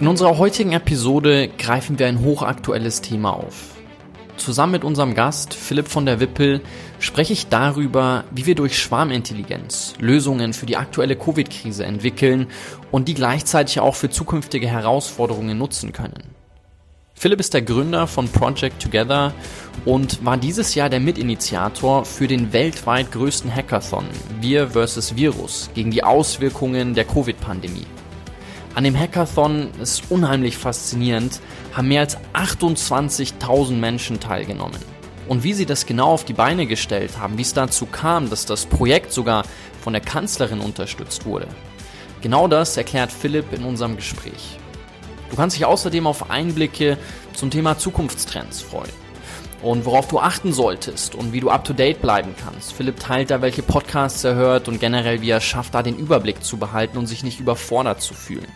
[0.00, 3.74] In unserer heutigen Episode greifen wir ein hochaktuelles Thema auf.
[4.36, 6.60] Zusammen mit unserem Gast Philipp von der Wippel
[7.00, 12.46] spreche ich darüber, wie wir durch Schwarmintelligenz Lösungen für die aktuelle Covid-Krise entwickeln
[12.92, 16.22] und die gleichzeitig auch für zukünftige Herausforderungen nutzen können.
[17.14, 19.32] Philipp ist der Gründer von Project Together
[19.84, 24.04] und war dieses Jahr der Mitinitiator für den weltweit größten Hackathon
[24.40, 25.16] Wir vs.
[25.16, 27.86] Virus gegen die Auswirkungen der Covid-Pandemie.
[28.78, 31.40] An dem Hackathon ist unheimlich faszinierend,
[31.74, 34.78] haben mehr als 28.000 Menschen teilgenommen.
[35.26, 38.46] Und wie sie das genau auf die Beine gestellt haben, wie es dazu kam, dass
[38.46, 39.42] das Projekt sogar
[39.80, 41.48] von der Kanzlerin unterstützt wurde.
[42.20, 44.60] Genau das erklärt Philipp in unserem Gespräch.
[45.28, 46.98] Du kannst dich außerdem auf Einblicke
[47.34, 48.92] zum Thema Zukunftstrends freuen
[49.60, 52.74] und worauf du achten solltest und wie du up to date bleiben kannst.
[52.74, 56.44] Philipp teilt da, welche Podcasts er hört und generell, wie er schafft, da den Überblick
[56.44, 58.46] zu behalten und sich nicht überfordert zu fühlen.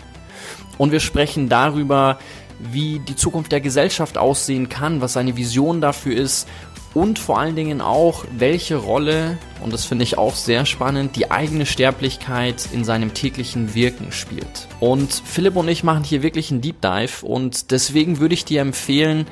[0.78, 2.18] Und wir sprechen darüber,
[2.58, 6.46] wie die Zukunft der Gesellschaft aussehen kann, was seine Vision dafür ist
[6.94, 11.30] und vor allen Dingen auch, welche Rolle, und das finde ich auch sehr spannend, die
[11.30, 14.68] eigene Sterblichkeit in seinem täglichen Wirken spielt.
[14.78, 18.60] Und Philipp und ich machen hier wirklich einen Deep Dive und deswegen würde ich dir
[18.60, 19.26] empfehlen,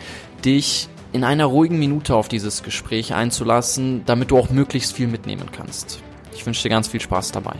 [0.45, 5.51] dich in einer ruhigen Minute auf dieses Gespräch einzulassen, damit du auch möglichst viel mitnehmen
[5.53, 6.01] kannst.
[6.33, 7.57] Ich wünsche dir ganz viel Spaß dabei.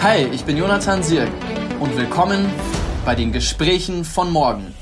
[0.00, 1.28] Hi, ich bin Jonathan Sirk
[1.80, 2.46] und willkommen
[3.04, 4.72] bei den Gesprächen von morgen.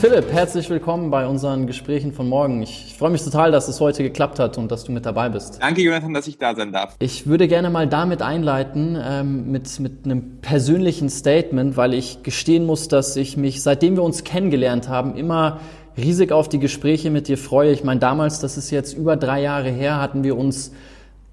[0.00, 2.62] Philipp, herzlich willkommen bei unseren Gesprächen von morgen.
[2.62, 5.28] Ich, ich, freue mich total, dass es heute geklappt hat und dass du mit dabei
[5.28, 5.60] bist.
[5.60, 6.94] Danke, Jonathan, dass ich da sein darf.
[7.00, 12.64] Ich würde gerne mal damit einleiten, ähm, mit, mit einem persönlichen Statement, weil ich gestehen
[12.64, 15.58] muss, dass ich mich, seitdem wir uns kennengelernt haben, immer
[15.96, 17.72] riesig auf die Gespräche mit dir freue.
[17.72, 20.70] Ich meine, damals, das ist jetzt über drei Jahre her, hatten wir uns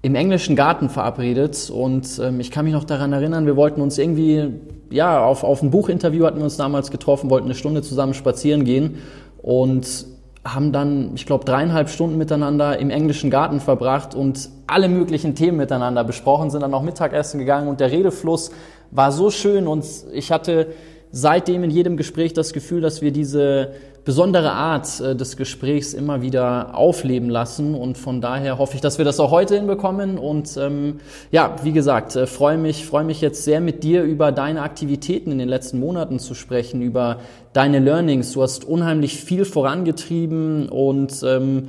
[0.06, 3.98] im englischen Garten verabredet und ähm, ich kann mich noch daran erinnern, wir wollten uns
[3.98, 4.52] irgendwie,
[4.88, 8.64] ja, auf, auf ein Buchinterview hatten wir uns damals getroffen, wollten eine Stunde zusammen spazieren
[8.64, 8.98] gehen
[9.42, 10.06] und
[10.44, 15.56] haben dann, ich glaube, dreieinhalb Stunden miteinander im englischen Garten verbracht und alle möglichen Themen
[15.56, 18.52] miteinander besprochen, sind dann auch Mittagessen gegangen und der Redefluss
[18.92, 20.68] war so schön und ich hatte
[21.10, 23.72] seitdem in jedem Gespräch das Gefühl, dass wir diese
[24.06, 27.74] besondere Art äh, des Gesprächs immer wieder aufleben lassen.
[27.74, 30.16] Und von daher hoffe ich, dass wir das auch heute hinbekommen.
[30.16, 31.00] Und ähm,
[31.32, 35.32] ja, wie gesagt, äh, freue mich, freue mich jetzt sehr mit dir über deine Aktivitäten
[35.32, 37.18] in den letzten Monaten zu sprechen, über
[37.52, 38.32] deine Learnings.
[38.32, 41.68] Du hast unheimlich viel vorangetrieben und ähm,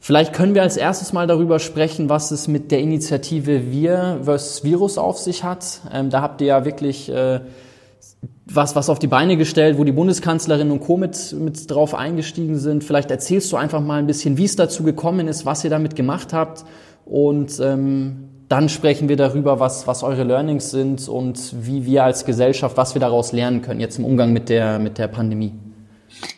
[0.00, 4.62] Vielleicht können wir als erstes mal darüber sprechen, was es mit der Initiative Wir vs.
[4.62, 5.80] Virus auf sich hat.
[5.92, 7.40] Ähm, da habt ihr ja wirklich äh,
[8.46, 10.96] was, was auf die Beine gestellt, wo die Bundeskanzlerin und Co.
[10.96, 12.82] mit, mit drauf eingestiegen sind.
[12.82, 15.96] Vielleicht erzählst du einfach mal ein bisschen, wie es dazu gekommen ist, was ihr damit
[15.96, 16.64] gemacht habt.
[17.04, 22.24] Und ähm, dann sprechen wir darüber, was, was eure Learnings sind und wie wir als
[22.24, 25.52] Gesellschaft, was wir daraus lernen können, jetzt im Umgang mit der, mit der Pandemie.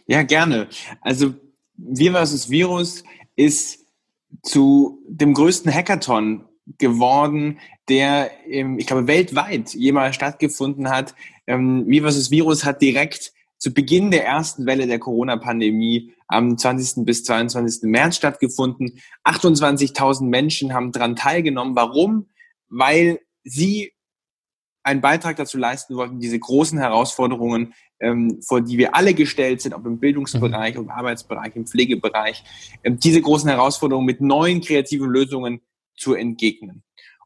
[0.07, 0.67] Ja, gerne.
[1.01, 1.35] Also
[1.77, 3.05] Wir versus Virus
[3.37, 3.87] ist
[4.43, 6.45] zu dem größten Hackathon
[6.79, 7.59] geworden,
[7.89, 11.15] der, ich glaube, weltweit jemals stattgefunden hat.
[11.51, 12.31] Ähm, Wir vs.
[12.31, 17.05] Virus hat direkt zu Beginn der ersten Welle der Corona-Pandemie am 20.
[17.05, 17.83] bis 22.
[17.91, 19.01] März stattgefunden.
[19.25, 21.75] 28.000 Menschen haben daran teilgenommen.
[21.75, 22.29] Warum?
[22.69, 23.93] Weil sie
[24.85, 29.75] einen Beitrag dazu leisten wollten, diese großen Herausforderungen, ähm, vor die wir alle gestellt sind,
[29.75, 30.83] ob im Bildungsbereich, mhm.
[30.83, 32.45] im Arbeitsbereich, im Pflegebereich,
[32.85, 35.61] ähm, diese großen Herausforderungen mit neuen kreativen Lösungen
[35.97, 36.85] zu entgegnen.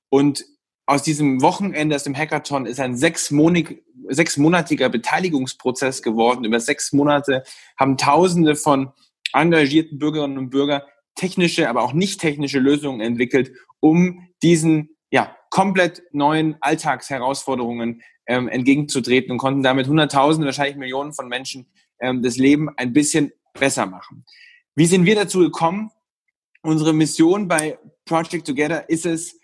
[0.09, 0.47] Und
[0.87, 6.45] aus diesem Wochenende, aus dem Hackathon, ist ein sechsmonatiger Beteiligungsprozess geworden.
[6.45, 7.43] Über sechs Monate
[7.79, 8.93] haben Tausende von
[9.33, 10.83] engagierten Bürgerinnen und Bürgern
[11.15, 19.31] technische, aber auch nicht technische Lösungen entwickelt, um diesen ja, komplett neuen Alltagsherausforderungen ähm, entgegenzutreten
[19.33, 21.67] und konnten damit Hunderttausende, wahrscheinlich Millionen von Menschen
[22.01, 24.25] ähm, das Leben ein bisschen besser machen.
[24.75, 25.91] Wie sind wir dazu gekommen?
[26.63, 29.39] Unsere Mission bei Project Together ist es,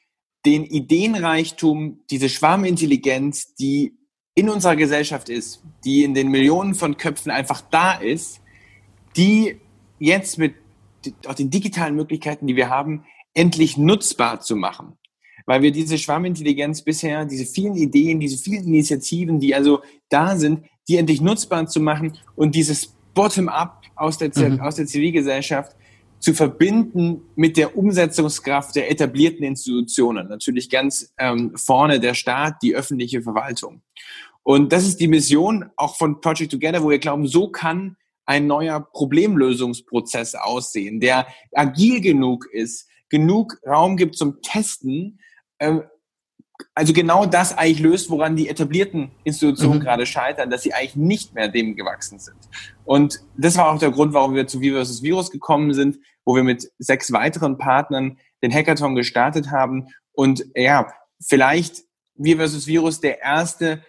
[0.46, 3.92] den Ideenreichtum, diese Schwarmintelligenz, die
[4.34, 8.40] in unserer Gesellschaft ist, die in den Millionen von Köpfen einfach da ist,
[9.16, 9.56] die
[9.98, 10.54] jetzt mit
[11.26, 13.04] auch den digitalen Möglichkeiten, die wir haben,
[13.34, 14.96] endlich nutzbar zu machen.
[15.46, 20.64] Weil wir diese Schwarmintelligenz bisher, diese vielen Ideen, diese vielen Initiativen, die also da sind,
[20.88, 24.60] die endlich nutzbar zu machen und dieses Bottom-up aus der, mhm.
[24.60, 25.76] aus der Zivilgesellschaft
[26.20, 30.28] zu verbinden mit der Umsetzungskraft der etablierten Institutionen.
[30.28, 33.82] Natürlich ganz ähm, vorne der Staat, die öffentliche Verwaltung.
[34.42, 37.96] Und das ist die Mission auch von Project Together, wo wir glauben, so kann
[38.26, 45.18] ein neuer Problemlösungsprozess aussehen, der agil genug ist, genug Raum gibt zum Testen,
[45.58, 45.80] äh,
[46.80, 49.82] also genau das eigentlich löst, woran die etablierten Institutionen mhm.
[49.82, 52.38] gerade scheitern, dass sie eigentlich nicht mehr dem gewachsen sind.
[52.86, 55.02] Und das war auch der Grund, warum wir zu Viva vs.
[55.02, 59.88] Virus gekommen sind, wo wir mit sechs weiteren Partnern den Hackathon gestartet haben.
[60.12, 60.90] Und ja,
[61.22, 61.84] vielleicht
[62.14, 62.66] Viva vs.
[62.66, 63.84] Virus der erste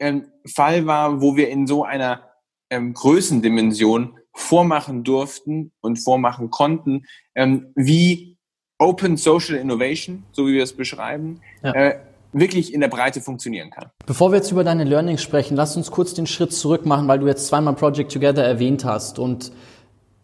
[0.00, 2.28] ähm, Fall war, wo wir in so einer
[2.70, 7.04] ähm, Größendimension vormachen durften und vormachen konnten,
[7.36, 8.36] ähm, wie
[8.78, 11.72] Open Social Innovation, so wie wir es beschreiben, ja.
[11.72, 12.00] äh,
[12.32, 13.90] wirklich in der Breite funktionieren kann.
[14.06, 17.18] Bevor wir jetzt über deine Learnings sprechen, lass uns kurz den Schritt zurück machen, weil
[17.18, 19.18] du jetzt zweimal Project Together erwähnt hast.
[19.18, 19.52] Und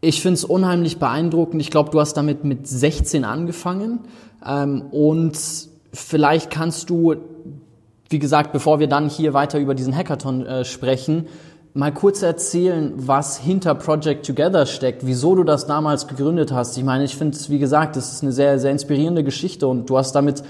[0.00, 1.60] ich finde es unheimlich beeindruckend.
[1.60, 4.00] Ich glaube, du hast damit mit 16 angefangen.
[4.46, 5.38] Ähm, und
[5.92, 7.16] vielleicht kannst du,
[8.08, 11.26] wie gesagt, bevor wir dann hier weiter über diesen Hackathon äh, sprechen,
[11.74, 16.76] mal kurz erzählen, was hinter Project Together steckt, wieso du das damals gegründet hast.
[16.76, 19.88] Ich meine, ich finde es, wie gesagt, das ist eine sehr, sehr inspirierende Geschichte und
[19.90, 20.42] du hast damit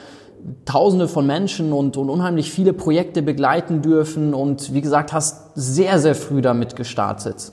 [0.64, 5.99] Tausende von Menschen und, und unheimlich viele Projekte begleiten dürfen und wie gesagt, hast sehr,
[5.99, 7.52] sehr früh damit gestartet.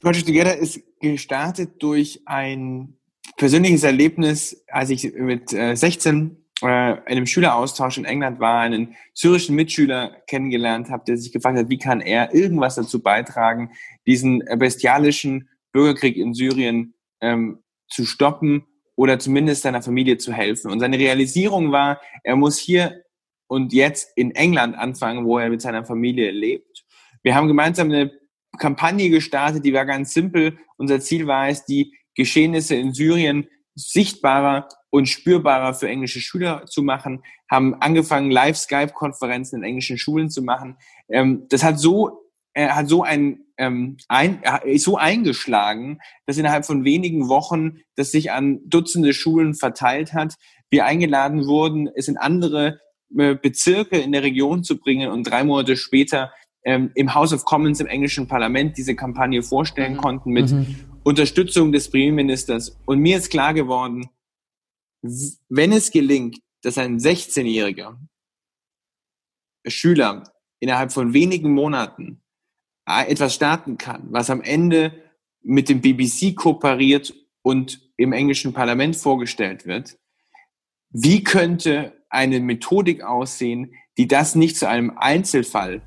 [0.00, 2.94] Project Together ist gestartet durch ein
[3.36, 10.10] persönliches Erlebnis, als ich mit 16 äh, einem Schüleraustausch in England war, einen syrischen Mitschüler
[10.26, 13.70] kennengelernt habe, der sich gefragt hat, wie kann er irgendwas dazu beitragen,
[14.06, 17.58] diesen bestialischen Bürgerkrieg in Syrien ähm,
[17.88, 18.64] zu stoppen
[18.98, 20.72] oder zumindest seiner Familie zu helfen.
[20.72, 23.04] Und seine Realisierung war, er muss hier
[23.46, 26.84] und jetzt in England anfangen, wo er mit seiner Familie lebt.
[27.22, 28.10] Wir haben gemeinsam eine
[28.58, 30.58] Kampagne gestartet, die war ganz simpel.
[30.78, 33.46] Unser Ziel war es, die Geschehnisse in Syrien
[33.76, 40.42] sichtbarer und spürbarer für englische Schüler zu machen, haben angefangen, Live-Skype-Konferenzen in englischen Schulen zu
[40.42, 40.76] machen.
[41.08, 46.84] Ähm, das hat so, hat so ein ähm, ein, ist so eingeschlagen, dass innerhalb von
[46.84, 50.36] wenigen Wochen das sich an Dutzende Schulen verteilt hat.
[50.70, 52.80] Wir eingeladen wurden, es in andere
[53.16, 56.32] äh, Bezirke in der Region zu bringen und drei Monate später
[56.64, 59.98] ähm, im House of Commons im englischen Parlament diese Kampagne vorstellen mhm.
[59.98, 60.76] konnten mit mhm.
[61.02, 62.78] Unterstützung des Premierministers.
[62.84, 64.08] Und mir ist klar geworden,
[65.48, 67.96] wenn es gelingt, dass ein 16-jähriger
[69.66, 70.24] Schüler
[70.60, 72.20] innerhalb von wenigen Monaten
[72.88, 74.92] etwas starten kann, was am Ende
[75.42, 79.98] mit dem BBC kooperiert und im englischen Parlament vorgestellt wird,
[80.90, 85.82] wie könnte eine Methodik aussehen, die das nicht zu einem Einzelfall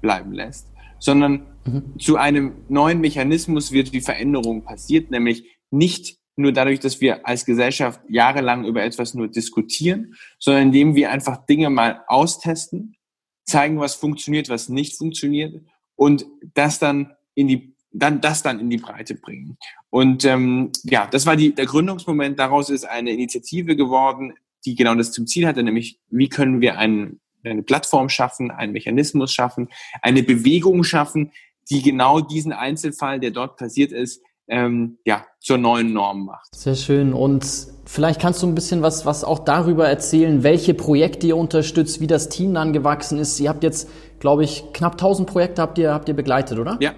[0.00, 0.66] bleiben lässt,
[0.98, 1.98] sondern mhm.
[1.98, 7.44] zu einem neuen Mechanismus wird, wie Veränderung passiert, nämlich nicht nur dadurch, dass wir als
[7.44, 12.96] Gesellschaft jahrelang über etwas nur diskutieren, sondern indem wir einfach Dinge mal austesten,
[13.44, 15.62] zeigen, was funktioniert, was nicht funktioniert
[15.96, 19.58] und das dann in die dann das dann in die Breite bringen.
[19.90, 22.38] Und ähm, ja, das war die, der Gründungsmoment.
[22.38, 24.32] Daraus ist eine Initiative geworden,
[24.64, 28.72] die genau das zum Ziel hatte, nämlich wie können wir einen, eine Plattform schaffen, einen
[28.72, 29.68] Mechanismus schaffen,
[30.00, 31.32] eine Bewegung schaffen,
[31.70, 36.54] die genau diesen Einzelfall, der dort passiert ist, ähm, ja, zur neuen Norm macht.
[36.54, 37.12] Sehr schön.
[37.12, 37.46] Und
[37.84, 42.06] vielleicht kannst du ein bisschen was, was auch darüber erzählen, welche Projekte ihr unterstützt, wie
[42.06, 43.38] das Team dann gewachsen ist.
[43.40, 43.88] Ihr habt jetzt,
[44.20, 46.76] glaube ich, knapp 1000 Projekte habt ihr, habt ihr begleitet, oder?
[46.80, 46.92] Ja.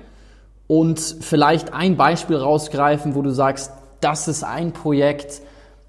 [0.66, 5.42] Und vielleicht ein Beispiel rausgreifen, wo du sagst, das ist ein Projekt,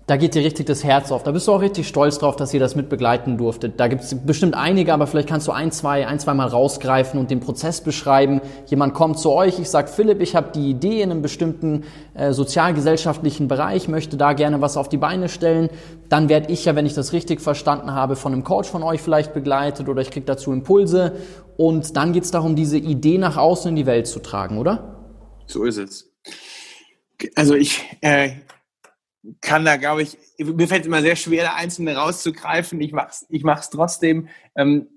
[0.08, 1.24] da geht dir richtig das Herz auf.
[1.24, 3.80] Da bist du auch richtig stolz drauf, dass ihr das mitbegleiten durftet.
[3.80, 7.20] Da gibt es bestimmt einige, aber vielleicht kannst du ein, zwei, ein, zwei Mal rausgreifen
[7.20, 8.40] und den Prozess beschreiben.
[8.68, 12.34] Jemand kommt zu euch, ich sag Philipp, ich habe die Idee in einem bestimmten äh,
[12.34, 15.70] sozialgesellschaftlichen Bereich, möchte da gerne was auf die Beine stellen.
[16.08, 19.02] Dann werde ich ja, wenn ich das richtig verstanden habe, von einem Coach von euch
[19.02, 21.14] vielleicht begleitet oder ich krieg dazu Impulse.
[21.58, 25.02] Und dann geht es darum, diese Idee nach außen in die Welt zu tragen, oder?
[25.48, 26.12] So ist es.
[27.34, 28.32] Also ich, äh,
[29.42, 32.80] kann da, glaube ich, mir fällt es immer sehr schwer, da einzelne rauszugreifen.
[32.82, 34.30] Ich mach's, ich mach's trotzdem.
[34.56, 34.88] Ähm,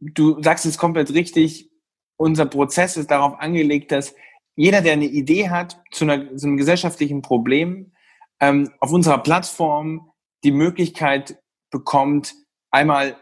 [0.00, 1.70] du sagst es komplett richtig.
[2.16, 4.14] Unser Prozess ist darauf angelegt, dass
[4.54, 7.92] jeder, der eine Idee hat zu, einer, zu einem gesellschaftlichen Problem,
[8.40, 10.10] ähm, auf unserer Plattform
[10.44, 12.34] die Möglichkeit bekommt,
[12.70, 13.16] einmal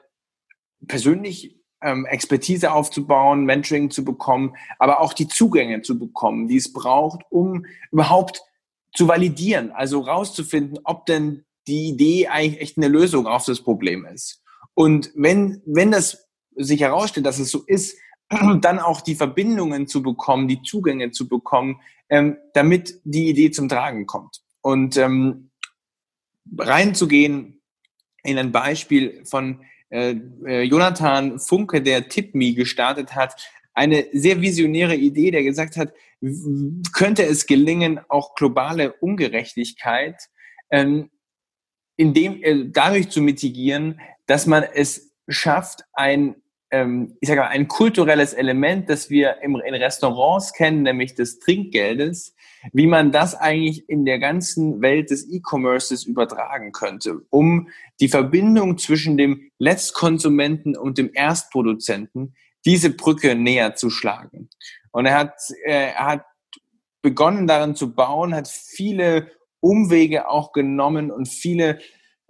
[0.87, 6.73] persönlich ähm, Expertise aufzubauen, Mentoring zu bekommen, aber auch die Zugänge zu bekommen, die es
[6.73, 8.43] braucht, um überhaupt
[8.93, 14.05] zu validieren, also rauszufinden, ob denn die Idee eigentlich echt eine Lösung auf das Problem
[14.05, 14.43] ist.
[14.75, 17.97] Und wenn, wenn das sich herausstellt, dass es so ist,
[18.61, 23.69] dann auch die Verbindungen zu bekommen, die Zugänge zu bekommen, ähm, damit die Idee zum
[23.69, 24.41] Tragen kommt.
[24.63, 25.51] Und ähm,
[26.59, 27.63] reinzugehen
[28.23, 33.37] in ein Beispiel von äh, äh, Jonathan Funke, der TipMe gestartet hat,
[33.75, 35.93] eine sehr visionäre Idee, der gesagt hat,
[36.93, 40.17] könnte es gelingen, auch globale Ungerechtigkeit
[40.71, 41.11] ähm,
[41.97, 46.37] indem, äh, dadurch zu mitigieren, dass man es schafft, ein
[46.71, 51.41] ähm, ich sage mal, ein kulturelles Element, das wir im, in Restaurants kennen, nämlich des
[51.41, 52.35] Trinkgeldes,
[52.73, 57.69] wie man das eigentlich in der ganzen Welt des E-Commerces übertragen könnte, um
[58.01, 64.51] die Verbindung zwischen dem Letztkonsumenten und dem Erstproduzenten, diese Brücke näher zu schlagen.
[64.93, 66.25] Und er hat, äh, er hat
[67.03, 71.79] begonnen darin zu bauen, hat viele Umwege auch genommen und viele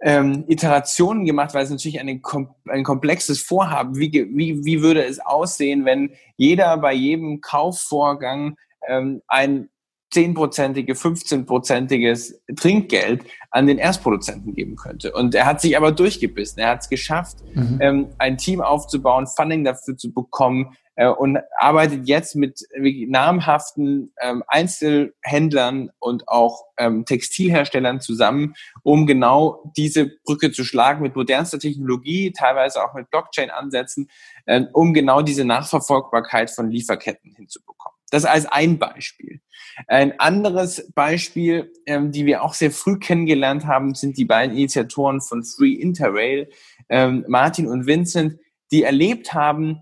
[0.01, 2.21] ähm, Iterationen gemacht, weil es natürlich ein,
[2.69, 3.97] ein komplexes Vorhaben.
[3.97, 8.57] Wie, wie, wie würde es aussehen, wenn jeder bei jedem Kaufvorgang
[8.87, 9.69] ähm, ein
[10.11, 15.13] zehnprozentige, 15-prozentiges Trinkgeld an den Erstproduzenten geben könnte.
[15.13, 16.61] Und er hat sich aber durchgebissen.
[16.61, 17.77] Er hat es geschafft, mhm.
[17.81, 24.43] ähm, ein Team aufzubauen, Funding dafür zu bekommen, äh, und arbeitet jetzt mit namhaften ähm,
[24.47, 32.33] Einzelhändlern und auch ähm, Textilherstellern zusammen, um genau diese Brücke zu schlagen mit modernster Technologie,
[32.33, 34.09] teilweise auch mit Blockchain-Ansätzen,
[34.45, 37.80] äh, um genau diese Nachverfolgbarkeit von Lieferketten hinzubekommen.
[38.11, 39.41] Das als ein Beispiel.
[39.87, 45.21] Ein anderes Beispiel, ähm, die wir auch sehr früh kennengelernt haben, sind die beiden Initiatoren
[45.21, 46.49] von Free Interrail,
[46.89, 48.37] ähm, Martin und Vincent,
[48.71, 49.81] die erlebt haben,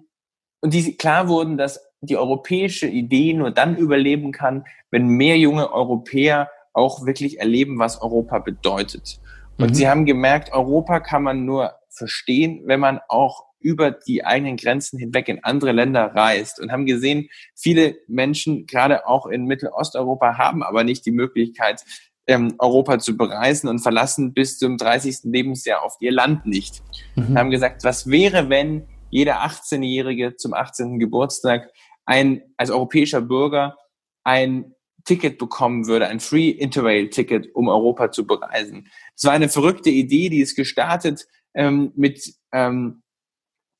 [0.61, 5.71] und die klar wurden, dass die europäische Idee nur dann überleben kann, wenn mehr junge
[5.71, 9.19] Europäer auch wirklich erleben, was Europa bedeutet.
[9.57, 9.73] Und mhm.
[9.73, 14.97] sie haben gemerkt, Europa kann man nur verstehen, wenn man auch über die eigenen Grenzen
[14.97, 20.63] hinweg in andere Länder reist und haben gesehen, viele Menschen, gerade auch in Mittelosteuropa, haben
[20.63, 21.83] aber nicht die Möglichkeit,
[22.27, 25.31] ähm, Europa zu bereisen und verlassen bis zum 30.
[25.31, 26.81] Lebensjahr auf ihr Land nicht.
[27.15, 27.37] Mhm.
[27.37, 30.99] haben gesagt, was wäre, wenn jeder 18-Jährige zum 18.
[30.99, 31.71] Geburtstag
[32.05, 33.77] ein, als europäischer Bürger
[34.23, 34.75] ein
[35.05, 38.87] Ticket bekommen würde, ein Free Interrail-Ticket, um Europa zu bereisen.
[39.15, 43.01] Das war eine verrückte Idee, die ist gestartet ähm, mit ähm,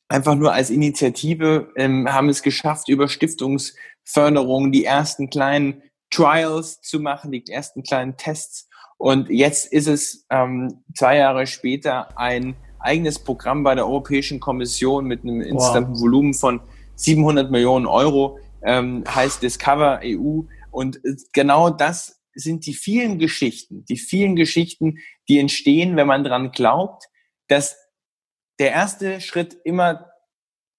[0.10, 7.00] einfach nur als Initiative, ähm, haben es geschafft, über Stiftungsförderung die ersten kleinen Trials zu
[7.00, 8.68] machen, die ersten kleinen Tests.
[8.98, 15.06] Und jetzt ist es ähm, zwei Jahre später ein eigenes Programm bei der Europäischen Kommission
[15.06, 16.02] mit einem insgesamten wow.
[16.02, 16.60] Volumen von
[16.96, 20.42] 700 Millionen Euro, ähm, heißt Discover EU.
[20.72, 21.00] Und
[21.34, 24.98] genau das sind die vielen Geschichten, die vielen Geschichten,
[25.28, 27.06] die entstehen, wenn man dran glaubt,
[27.48, 27.78] dass
[28.60, 30.12] der erste Schritt immer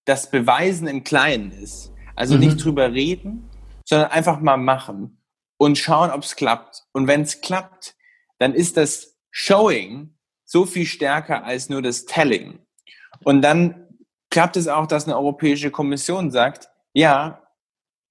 [0.05, 1.93] das Beweisen im Kleinen ist.
[2.15, 2.41] Also mhm.
[2.41, 3.49] nicht drüber reden,
[3.85, 5.23] sondern einfach mal machen
[5.57, 6.85] und schauen, ob es klappt.
[6.93, 7.95] Und wenn es klappt,
[8.39, 12.59] dann ist das Showing so viel stärker als nur das Telling.
[13.25, 13.89] Und dann
[14.31, 17.43] klappt es auch, dass eine Europäische Kommission sagt, ja,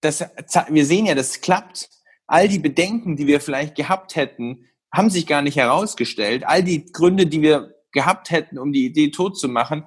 [0.02, 0.24] das,
[0.70, 1.90] wir sehen ja, das klappt.
[2.28, 6.46] All die Bedenken, die wir vielleicht gehabt hätten, haben sich gar nicht herausgestellt.
[6.46, 9.86] All die Gründe, die wir gehabt hätten, um die Idee tot zu machen,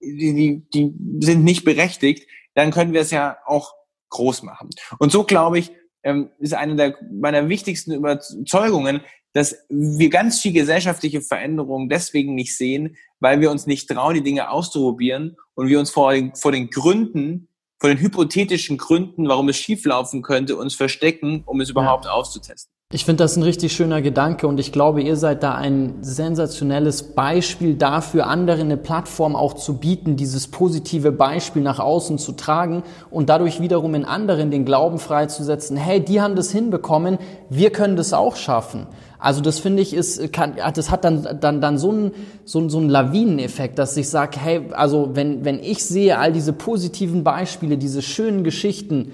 [0.00, 2.28] die, die, die sind nicht berechtigt.
[2.54, 3.74] Dann können wir es ja auch
[4.10, 4.70] groß machen.
[4.98, 5.72] Und so glaube ich,
[6.02, 9.00] ähm, ist eine der, meiner wichtigsten Überzeugungen,
[9.32, 14.22] dass wir ganz viel gesellschaftliche Veränderungen deswegen nicht sehen, weil wir uns nicht trauen, die
[14.22, 17.48] Dinge auszuprobieren und wir uns vor den, vor den Gründen,
[17.78, 22.12] vor den hypothetischen Gründen, warum es schieflaufen könnte, uns verstecken, um es überhaupt ja.
[22.12, 22.72] auszutesten.
[22.92, 27.14] Ich finde das ein richtig schöner Gedanke und ich glaube, ihr seid da ein sensationelles
[27.14, 32.84] Beispiel dafür, anderen eine Plattform auch zu bieten, dieses positive Beispiel nach außen zu tragen
[33.10, 37.18] und dadurch wiederum in anderen den Glauben freizusetzen, hey, die haben das hinbekommen,
[37.50, 38.86] wir können das auch schaffen.
[39.18, 42.12] Also das finde ich ist, kann, das hat dann, dann, dann so einen
[42.44, 46.52] so, so einen Lawineneffekt, dass ich sage, hey, also wenn, wenn ich sehe all diese
[46.52, 49.10] positiven Beispiele, diese schönen Geschichten,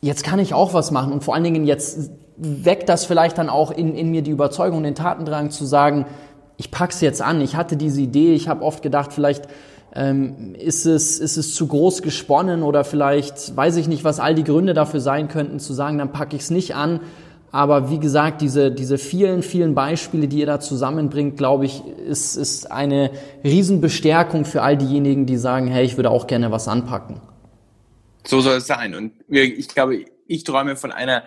[0.00, 3.48] jetzt kann ich auch was machen und vor allen Dingen jetzt weckt das vielleicht dann
[3.48, 6.06] auch in, in mir die Überzeugung, den Tatendrang zu sagen,
[6.56, 9.48] ich pack's jetzt an, ich hatte diese Idee, ich habe oft gedacht, vielleicht
[9.94, 14.34] ähm, ist, es, ist es zu groß gesponnen oder vielleicht weiß ich nicht, was all
[14.34, 17.00] die Gründe dafür sein könnten, zu sagen, dann packe ich es nicht an.
[17.50, 22.36] Aber wie gesagt, diese, diese vielen, vielen Beispiele, die ihr da zusammenbringt, glaube ich, ist,
[22.36, 23.10] ist eine
[23.42, 27.20] Riesenbestärkung für all diejenigen, die sagen, hey, ich würde auch gerne was anpacken.
[28.26, 28.94] So soll es sein.
[28.94, 31.22] Und ich glaube, ich träume von einer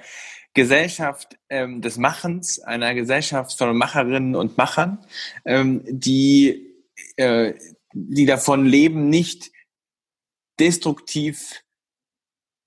[0.53, 4.99] Gesellschaft ähm, des Machens, einer Gesellschaft von Macherinnen und Machern,
[5.45, 6.75] ähm, die,
[7.15, 7.53] äh,
[7.93, 9.51] die davon leben, nicht
[10.59, 11.63] destruktiv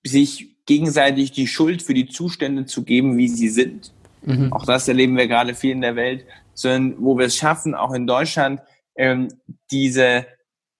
[0.05, 3.93] sich gegenseitig die Schuld für die Zustände zu geben, wie sie sind.
[4.23, 4.51] Mhm.
[4.51, 7.93] Auch das erleben wir gerade viel in der Welt, sondern wo wir es schaffen, auch
[7.93, 8.61] in Deutschland,
[8.95, 9.29] ähm,
[9.71, 10.25] diese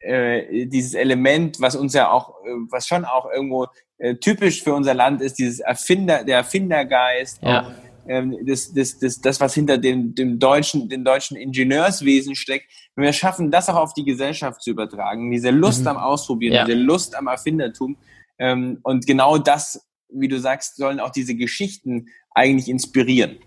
[0.06, 4.74] äh, dieses Element, was uns ja auch, äh, was schon auch irgendwo äh, typisch für
[4.74, 7.72] unser Land ist, dieses Erfinder, der Erfindergeist, ja.
[8.08, 12.72] ähm, das, das, das, das, was hinter dem, dem deutschen, dem deutschen Ingenieurswesen steckt.
[12.96, 15.88] Wenn wir schaffen, das auch auf die Gesellschaft zu übertragen, diese Lust mhm.
[15.88, 16.66] am Ausprobieren, ja.
[16.66, 17.98] diese Lust am Erfindertum,
[18.38, 23.38] ähm, und genau das, wie du sagst, sollen auch diese Geschichten eigentlich inspirieren.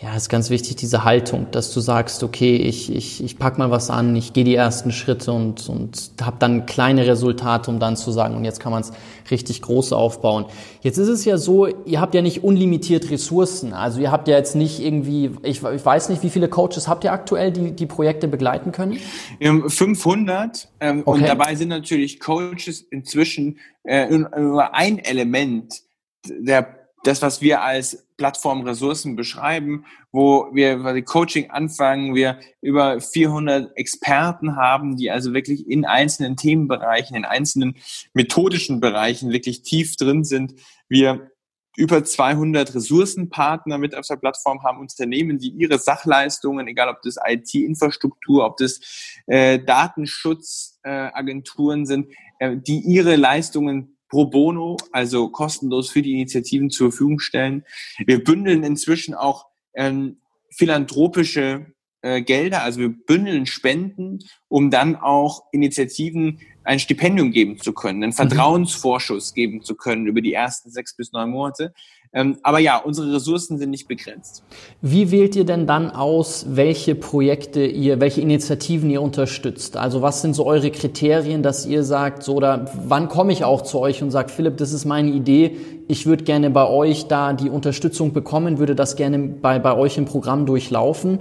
[0.00, 3.72] Ja, ist ganz wichtig, diese Haltung, dass du sagst, okay, ich, ich, ich pack mal
[3.72, 7.96] was an, ich gehe die ersten Schritte und, und habe dann kleine Resultate, um dann
[7.96, 8.92] zu sagen, und jetzt kann man es
[9.28, 10.44] richtig groß aufbauen.
[10.82, 13.72] Jetzt ist es ja so, ihr habt ja nicht unlimitiert Ressourcen.
[13.72, 17.02] Also ihr habt ja jetzt nicht irgendwie, ich, ich weiß nicht, wie viele Coaches habt
[17.02, 18.98] ihr aktuell, die die Projekte begleiten können?
[19.40, 21.10] Wir haben 500 ähm, okay.
[21.10, 25.82] und dabei sind natürlich Coaches inzwischen äh, nur ein Element
[26.24, 33.00] der das, was wir als Plattform Ressourcen beschreiben, wo wir quasi Coaching anfangen, wir über
[33.00, 37.76] 400 Experten haben, die also wirklich in einzelnen Themenbereichen, in einzelnen
[38.14, 40.54] methodischen Bereichen wirklich tief drin sind.
[40.88, 41.30] Wir
[41.76, 47.14] über 200 Ressourcenpartner mit auf der Plattform haben, Unternehmen, die ihre Sachleistungen, egal ob das
[47.24, 48.80] IT-Infrastruktur, ob das
[49.28, 56.70] äh, Datenschutzagenturen äh, sind, äh, die ihre Leistungen pro bono, also kostenlos für die Initiativen
[56.70, 57.64] zur Verfügung stellen.
[58.06, 60.18] Wir bündeln inzwischen auch ähm,
[60.50, 61.66] philanthropische
[62.02, 68.02] äh, Gelder, also wir bündeln Spenden, um dann auch Initiativen ein Stipendium geben zu können,
[68.02, 68.16] einen mhm.
[68.16, 71.72] Vertrauensvorschuss geben zu können über die ersten sechs bis neun Monate.
[72.12, 74.42] Ähm, aber ja, unsere Ressourcen sind nicht begrenzt.
[74.80, 79.76] Wie wählt ihr denn dann aus, welche Projekte ihr, welche Initiativen ihr unterstützt?
[79.76, 83.62] Also was sind so eure Kriterien, dass ihr sagt, so oder wann komme ich auch
[83.62, 87.32] zu euch und sage, Philipp, das ist meine Idee, ich würde gerne bei euch da
[87.32, 91.20] die Unterstützung bekommen, würde das gerne bei, bei euch im Programm durchlaufen?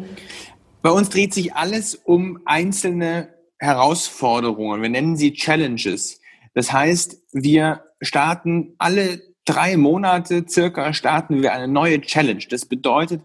[0.81, 4.81] Bei uns dreht sich alles um einzelne Herausforderungen.
[4.81, 6.21] Wir nennen sie Challenges.
[6.53, 12.43] Das heißt, wir starten alle drei Monate circa starten wir eine neue Challenge.
[12.49, 13.21] Das bedeutet,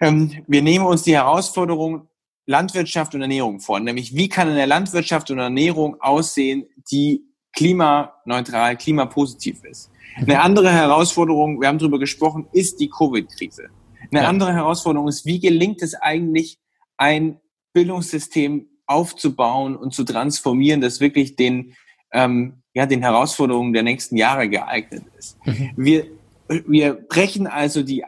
[0.00, 2.08] ähm, wir nehmen uns die Herausforderung
[2.46, 3.78] Landwirtschaft und Ernährung vor.
[3.78, 9.90] Nämlich, wie kann eine Landwirtschaft und Ernährung aussehen, die klimaneutral, klimapositiv ist?
[10.16, 13.68] Eine andere Herausforderung, wir haben darüber gesprochen, ist die Covid-Krise.
[14.10, 14.28] Eine ja.
[14.28, 16.58] andere Herausforderung ist, wie gelingt es eigentlich,
[16.96, 17.40] ein
[17.72, 21.74] Bildungssystem aufzubauen und zu transformieren, das wirklich den
[22.12, 25.36] ähm, ja, den Herausforderungen der nächsten Jahre geeignet ist.
[25.44, 25.72] Mhm.
[25.76, 26.06] Wir,
[26.48, 28.04] wir brechen also die,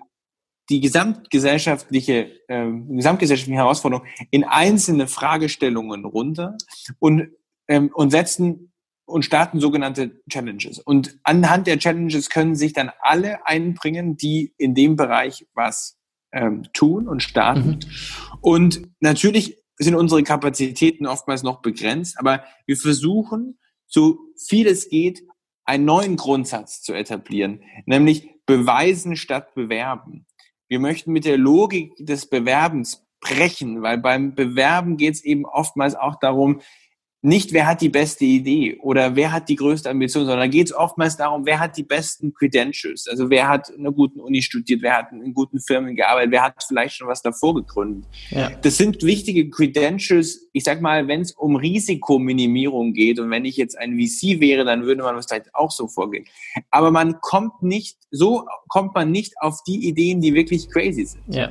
[0.70, 6.56] die gesamtgesellschaftliche, äh, gesamtgesellschaftliche Herausforderung in einzelne Fragestellungen runter
[6.98, 7.28] und,
[7.68, 8.72] ähm, und setzen
[9.06, 10.78] und starten sogenannte Challenges.
[10.78, 15.98] Und anhand der Challenges können sich dann alle einbringen, die in dem Bereich was
[16.32, 17.68] ähm, tun und starten.
[17.68, 18.38] Mhm.
[18.40, 25.22] Und natürlich sind unsere Kapazitäten oftmals noch begrenzt, aber wir versuchen so viel es geht,
[25.64, 30.26] einen neuen Grundsatz zu etablieren, nämlich beweisen statt bewerben.
[30.68, 35.94] Wir möchten mit der Logik des Bewerbens brechen, weil beim Bewerben geht es eben oftmals
[35.94, 36.60] auch darum,
[37.24, 40.76] nicht, wer hat die beste Idee oder wer hat die größte Ambition, sondern geht es
[40.76, 43.08] oftmals darum, wer hat die besten Credentials.
[43.08, 46.42] Also wer hat in einer guten Uni studiert, wer hat in guten Firmen gearbeitet, wer
[46.42, 48.04] hat vielleicht schon was davor gegründet.
[48.28, 48.50] Ja.
[48.60, 50.48] Das sind wichtige Credentials.
[50.52, 54.66] Ich sag mal, wenn es um Risikominimierung geht und wenn ich jetzt ein VC wäre,
[54.66, 56.26] dann würde man vielleicht auch so vorgehen.
[56.70, 61.22] Aber man kommt nicht, so kommt man nicht auf die Ideen, die wirklich crazy sind.
[61.28, 61.50] Ja.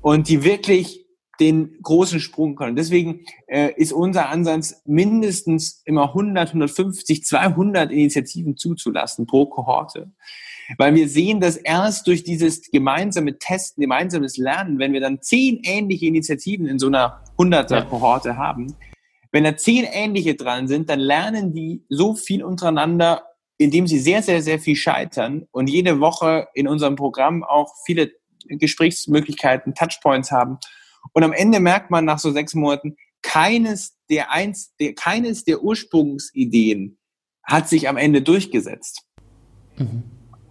[0.00, 1.01] Und die wirklich
[1.42, 2.76] den großen Sprung können.
[2.76, 10.12] Deswegen äh, ist unser Ansatz, mindestens immer 100, 150, 200 Initiativen zuzulassen pro Kohorte.
[10.78, 15.60] Weil wir sehen, dass erst durch dieses gemeinsame Testen, gemeinsames Lernen, wenn wir dann zehn
[15.64, 18.76] ähnliche Initiativen in so einer 100er Kohorte haben,
[19.32, 23.24] wenn da zehn ähnliche dran sind, dann lernen die so viel untereinander,
[23.58, 28.12] indem sie sehr, sehr, sehr viel scheitern und jede Woche in unserem Programm auch viele
[28.46, 30.58] Gesprächsmöglichkeiten, Touchpoints haben
[31.12, 35.62] und am Ende merkt man nach so sechs Monaten, keines der, eins, der, keines der
[35.62, 36.98] Ursprungsideen
[37.42, 39.06] hat sich am Ende durchgesetzt.
[39.76, 40.02] Mhm.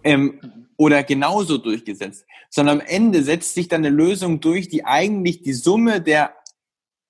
[0.04, 0.40] Ähm,
[0.76, 5.52] oder genauso durchgesetzt, sondern am Ende setzt sich dann eine Lösung durch, die eigentlich die
[5.52, 6.34] Summe der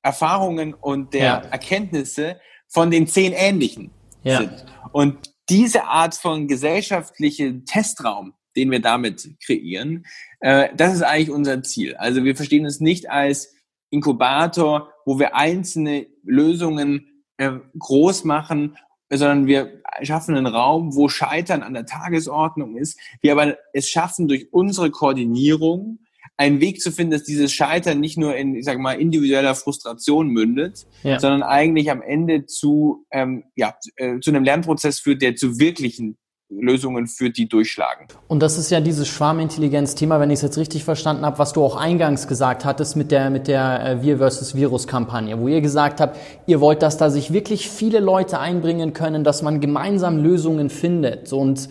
[0.02, 1.38] Erfahrungen und der ja.
[1.38, 3.90] Erkenntnisse von den zehn ähnlichen
[4.24, 4.38] ja.
[4.38, 4.66] sind.
[4.92, 10.07] Und diese Art von gesellschaftlichen Testraum, den wir damit kreieren,
[10.41, 11.95] äh, das ist eigentlich unser Ziel.
[11.97, 13.55] Also wir verstehen es nicht als
[13.91, 18.77] Inkubator, wo wir einzelne Lösungen äh, groß machen,
[19.11, 22.99] sondern wir schaffen einen Raum, wo Scheitern an der Tagesordnung ist.
[23.21, 25.99] Wir aber es schaffen durch unsere Koordinierung
[26.37, 30.29] einen Weg zu finden, dass dieses Scheitern nicht nur in, ich sage mal, individueller Frustration
[30.29, 31.21] mündet, ja.
[31.21, 36.17] sondern eigentlich am Ende zu, ähm, ja, äh, zu einem Lernprozess führt, der zu wirklichen
[36.61, 38.07] Lösungen führt, die durchschlagen.
[38.29, 41.65] Und das ist ja dieses Schwarmintelligenz-Thema, wenn ich es jetzt richtig verstanden habe, was du
[41.65, 46.01] auch eingangs gesagt hattest mit der, mit der äh, Wir versus Virus-Kampagne, wo ihr gesagt
[46.01, 50.71] habt, ihr wollt, dass da sich wirklich viele Leute einbringen können, dass man gemeinsam Lösungen
[50.71, 51.33] findet.
[51.33, 51.69] Und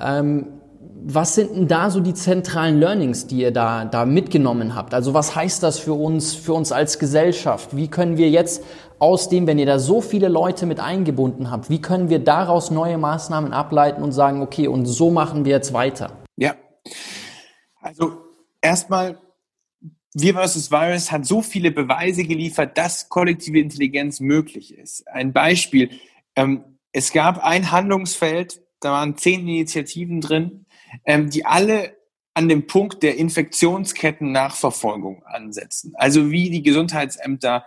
[0.00, 0.46] ähm,
[1.06, 4.94] was sind denn da so die zentralen Learnings, die ihr da, da mitgenommen habt?
[4.94, 7.76] Also was heißt das für uns, für uns als Gesellschaft?
[7.76, 8.64] Wie können wir jetzt
[8.98, 12.70] aus dem, wenn ihr da so viele Leute mit eingebunden habt, wie können wir daraus
[12.70, 16.18] neue Maßnahmen ableiten und sagen, okay, und so machen wir jetzt weiter?
[16.36, 16.54] Ja.
[17.80, 18.18] Also
[18.60, 19.18] erstmal,
[20.14, 25.06] wir versus Virus hat so viele Beweise geliefert, dass kollektive Intelligenz möglich ist.
[25.08, 25.90] Ein Beispiel.
[26.36, 30.66] Ähm, es gab ein Handlungsfeld, da waren zehn Initiativen drin,
[31.04, 31.96] ähm, die alle
[32.34, 35.94] an dem Punkt der Infektionsketten-Nachverfolgung ansetzen.
[35.96, 37.64] Also wie die Gesundheitsämter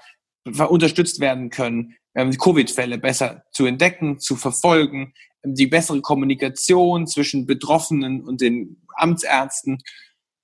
[0.48, 7.46] unterstützt werden können, ähm, Covid-Fälle besser zu entdecken, zu verfolgen, ähm, die bessere Kommunikation zwischen
[7.46, 9.84] Betroffenen und den Amtsärzten.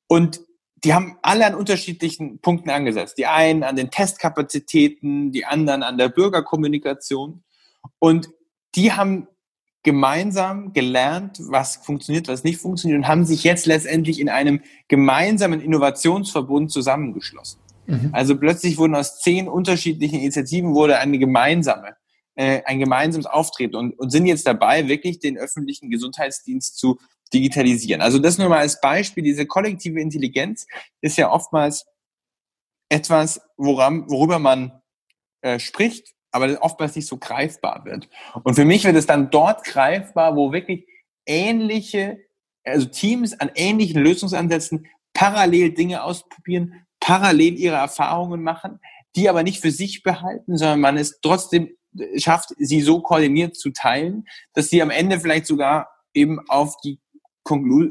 [0.07, 0.41] Und
[0.83, 3.17] die haben alle an unterschiedlichen Punkten angesetzt.
[3.17, 7.43] Die einen an den Testkapazitäten, die anderen an der Bürgerkommunikation.
[7.99, 8.29] Und
[8.75, 9.27] die haben
[9.83, 15.61] gemeinsam gelernt, was funktioniert, was nicht funktioniert und haben sich jetzt letztendlich in einem gemeinsamen
[15.61, 17.59] Innovationsverbund zusammengeschlossen.
[17.85, 18.09] Mhm.
[18.13, 21.95] Also plötzlich wurden aus zehn unterschiedlichen Initiativen wurde eine gemeinsame,
[22.35, 26.99] äh, ein gemeinsames Auftreten und, und sind jetzt dabei, wirklich den öffentlichen Gesundheitsdienst zu
[27.33, 28.01] digitalisieren.
[28.01, 29.23] Also das nur mal als Beispiel.
[29.23, 30.67] Diese kollektive Intelligenz
[31.01, 31.85] ist ja oftmals
[32.89, 34.81] etwas, woran, worüber man
[35.41, 38.07] äh, spricht, aber oftmals nicht so greifbar wird.
[38.43, 40.87] Und für mich wird es dann dort greifbar, wo wirklich
[41.25, 42.19] ähnliche,
[42.63, 48.79] also Teams an ähnlichen Lösungsansätzen parallel Dinge ausprobieren, parallel ihre Erfahrungen machen,
[49.17, 51.69] die aber nicht für sich behalten, sondern man es trotzdem
[52.15, 56.99] schafft, sie so koordiniert zu teilen, dass sie am Ende vielleicht sogar eben auf die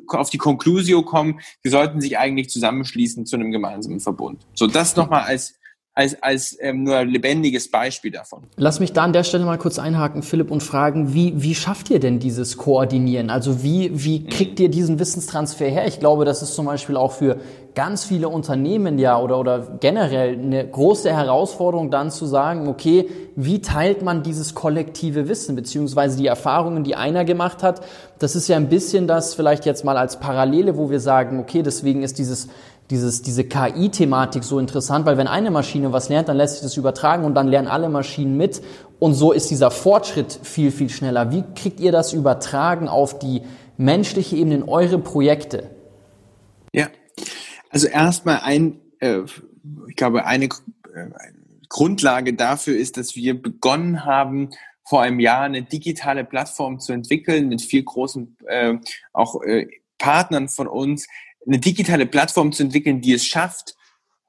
[0.08, 4.46] auf die Conclusio kommen, sie sollten sich eigentlich zusammenschließen zu einem gemeinsamen Verbund.
[4.54, 5.60] So, das nochmal als
[5.94, 8.44] als, als ähm, nur lebendiges Beispiel davon.
[8.56, 11.90] Lass mich da an der Stelle mal kurz einhaken, Philipp, und fragen, wie, wie schafft
[11.90, 13.28] ihr denn dieses Koordinieren?
[13.28, 15.86] Also wie, wie kriegt ihr diesen Wissenstransfer her?
[15.86, 17.36] Ich glaube, das ist zum Beispiel auch für
[17.74, 23.60] ganz viele Unternehmen ja oder, oder generell eine große Herausforderung dann zu sagen, okay, wie
[23.60, 27.82] teilt man dieses kollektive Wissen beziehungsweise die Erfahrungen, die einer gemacht hat?
[28.18, 31.62] Das ist ja ein bisschen das vielleicht jetzt mal als Parallele, wo wir sagen, okay,
[31.62, 32.48] deswegen ist dieses
[32.92, 36.76] dieses, diese KI-Thematik so interessant, weil wenn eine Maschine was lernt, dann lässt sich das
[36.76, 38.62] übertragen und dann lernen alle Maschinen mit
[38.98, 41.32] und so ist dieser Fortschritt viel, viel schneller.
[41.32, 43.42] Wie kriegt ihr das übertragen auf die
[43.78, 45.70] menschliche Ebene in eure Projekte?
[46.72, 46.88] Ja,
[47.70, 49.22] also erstmal ein, äh,
[49.88, 50.48] ich glaube, eine, äh,
[51.70, 54.50] Grundlage dafür ist, dass wir begonnen haben,
[54.84, 58.74] vor einem Jahr eine digitale Plattform zu entwickeln mit vier großen äh,
[59.14, 61.06] auch äh, Partnern von uns,
[61.46, 63.74] eine digitale Plattform zu entwickeln, die es schafft,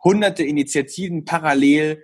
[0.04, 2.04] hunderte Initiativen parallel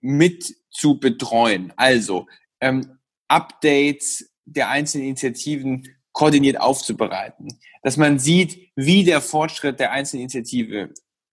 [0.00, 1.72] mit zu betreuen.
[1.76, 2.26] Also
[2.60, 7.48] ähm, Updates der einzelnen Initiativen koordiniert aufzubereiten,
[7.82, 10.92] dass man sieht, wie der Fortschritt der einzelnen Initiative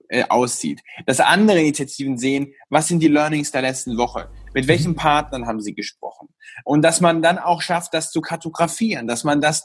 [0.10, 0.82] äh, aussieht.
[1.06, 4.30] Dass andere Initiativen sehen, was sind die Learnings der letzten Woche?
[4.58, 6.30] Mit welchen Partnern haben sie gesprochen?
[6.64, 9.64] Und dass man dann auch schafft, das zu kartografieren, dass man das,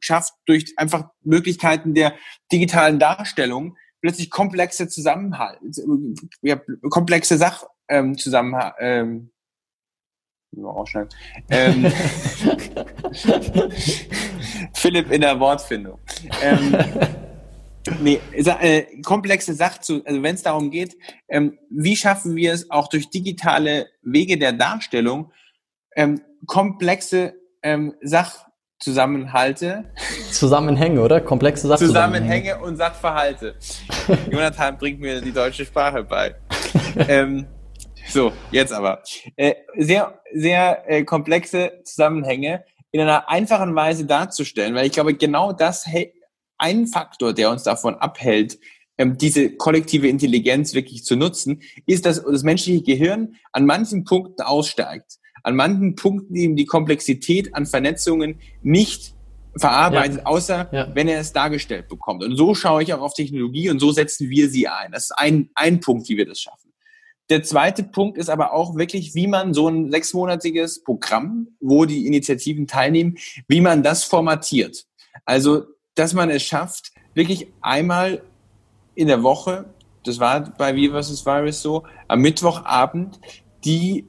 [0.00, 2.12] schafft durch einfach Möglichkeiten der
[2.52, 5.58] digitalen Darstellung plötzlich komplexe Zusammenhalt,
[6.42, 9.30] ja, komplexe Sach ähm, Zusammenhalt, ähm,
[11.48, 11.86] ähm,
[14.74, 15.98] Philipp in der Wortfindung.
[16.42, 16.76] Ähm,
[18.00, 20.96] Nee, äh, komplexe Sache zu, also wenn es darum geht,
[21.28, 25.32] ähm, wie schaffen wir es auch durch digitale Wege der Darstellung,
[25.96, 29.84] ähm, komplexe ähm, Sachzusammenhalte.
[30.30, 31.20] Zusammenhänge, oder?
[31.20, 32.42] Komplexe Sachzusammenhänge.
[32.42, 33.56] Zusammenhänge und Sachverhalte.
[34.30, 36.36] Jonathan bringt mir die deutsche Sprache bei.
[37.08, 37.46] ähm,
[38.08, 39.02] so, jetzt aber.
[39.36, 45.52] Äh, sehr, sehr äh, komplexe Zusammenhänge in einer einfachen Weise darzustellen, weil ich glaube, genau
[45.52, 45.86] das
[46.62, 48.58] ein Faktor, der uns davon abhält,
[48.98, 54.42] ähm, diese kollektive Intelligenz wirklich zu nutzen, ist, dass das menschliche Gehirn an manchen Punkten
[54.42, 55.18] aussteigt.
[55.42, 59.14] An manchen Punkten eben die Komplexität an Vernetzungen nicht
[59.56, 60.26] verarbeitet, ja.
[60.26, 60.94] außer ja.
[60.94, 62.22] wenn er es dargestellt bekommt.
[62.22, 64.92] Und so schaue ich auch auf Technologie und so setzen wir sie ein.
[64.92, 66.72] Das ist ein, ein Punkt, wie wir das schaffen.
[67.28, 72.06] Der zweite Punkt ist aber auch wirklich, wie man so ein sechsmonatiges Programm, wo die
[72.06, 73.16] Initiativen teilnehmen,
[73.48, 74.84] wie man das formatiert.
[75.24, 78.22] Also dass man es schafft, wirklich einmal
[78.94, 79.66] in der Woche,
[80.04, 81.24] das war bei Viva vs.
[81.24, 83.20] Virus so, am Mittwochabend
[83.64, 84.06] die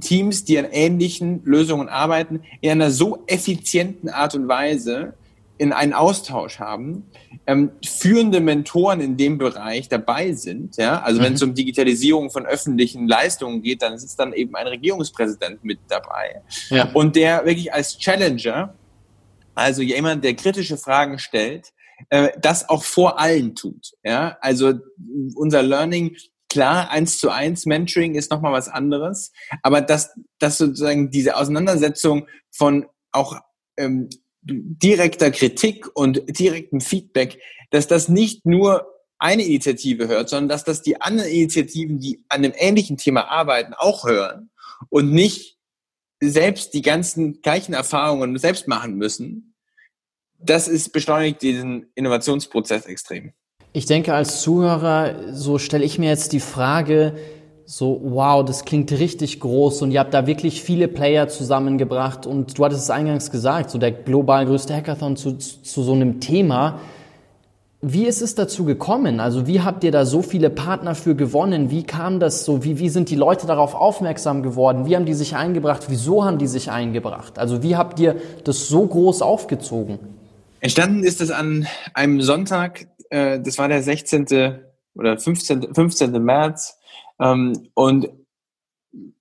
[0.00, 5.14] Teams, die an ähnlichen Lösungen arbeiten, in einer so effizienten Art und Weise
[5.58, 7.04] in einen Austausch haben,
[7.46, 10.78] ähm, führende Mentoren in dem Bereich dabei sind.
[10.78, 11.02] Ja?
[11.02, 11.24] Also mhm.
[11.24, 15.78] wenn es um Digitalisierung von öffentlichen Leistungen geht, dann sitzt dann eben ein Regierungspräsident mit
[15.88, 16.40] dabei.
[16.70, 16.88] Ja.
[16.94, 18.72] Und der wirklich als Challenger,
[19.60, 21.68] also jemand, der kritische Fragen stellt,
[22.08, 23.92] äh, das auch vor allen tut.
[24.02, 24.38] Ja?
[24.40, 24.74] Also
[25.34, 26.16] unser Learning
[26.50, 29.30] Klar, eins zu eins Mentoring ist nochmal was anderes,
[29.62, 33.38] aber dass, dass sozusagen diese Auseinandersetzung von auch
[33.76, 34.10] ähm,
[34.42, 38.84] direkter Kritik und direktem Feedback, dass das nicht nur
[39.20, 43.72] eine Initiative hört, sondern dass das die anderen Initiativen, die an einem ähnlichen Thema arbeiten,
[43.74, 44.50] auch hören
[44.88, 45.56] und nicht
[46.20, 49.49] selbst die ganzen gleichen Erfahrungen selbst machen müssen,
[50.42, 53.32] das ist beschleunigt diesen Innovationsprozess extrem.
[53.72, 57.14] Ich denke, als Zuhörer, so stelle ich mir jetzt die Frage,
[57.64, 62.58] so, wow, das klingt richtig groß und ihr habt da wirklich viele Player zusammengebracht und
[62.58, 66.80] du hattest es eingangs gesagt, so der global größte Hackathon zu, zu so einem Thema.
[67.80, 69.20] Wie ist es dazu gekommen?
[69.20, 71.70] Also wie habt ihr da so viele Partner für gewonnen?
[71.70, 72.64] Wie kam das so?
[72.64, 74.84] Wie, wie sind die Leute darauf aufmerksam geworden?
[74.86, 75.84] Wie haben die sich eingebracht?
[75.88, 77.38] Wieso haben die sich eingebracht?
[77.38, 80.00] Also wie habt ihr das so groß aufgezogen?
[80.60, 84.60] Entstanden ist es an einem Sonntag, äh, das war der 16.
[84.94, 85.74] oder 15.
[85.74, 86.22] 15.
[86.22, 86.76] März.
[87.18, 88.08] Ähm, und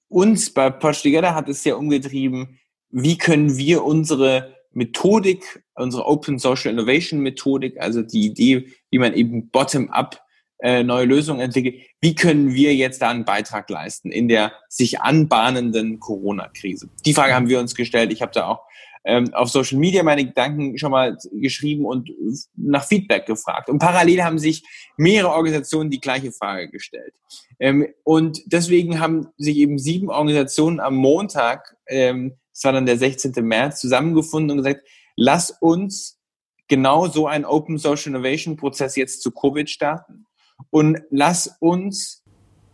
[0.09, 6.71] uns bei Together hat es ja umgetrieben, wie können wir unsere Methodik, unsere Open Social
[6.71, 10.21] Innovation Methodik, also die Idee, wie man eben bottom-up
[10.59, 15.01] äh, neue Lösungen entwickelt, wie können wir jetzt da einen Beitrag leisten in der sich
[15.01, 16.89] anbahnenden Corona-Krise?
[17.05, 18.11] Die Frage haben wir uns gestellt.
[18.11, 18.63] Ich habe da auch
[19.05, 22.09] ähm, auf Social Media meine Gedanken schon mal geschrieben und
[22.55, 23.69] nach Feedback gefragt.
[23.69, 24.63] Und parallel haben sich
[24.97, 27.13] mehrere Organisationen die gleiche Frage gestellt.
[27.59, 32.97] Ähm, und deswegen haben sich eben sieben Organisationen am Montag, ähm, das war dann der
[32.97, 33.31] 16.
[33.41, 34.85] März, zusammengefunden und gesagt,
[35.15, 36.19] lass uns
[36.67, 40.25] genau so einen Open Social Innovation Prozess jetzt zu Covid starten
[40.69, 42.23] und lass uns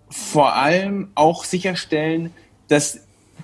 [0.10, 2.34] vor allem auch sicherstellen,
[2.68, 3.00] dass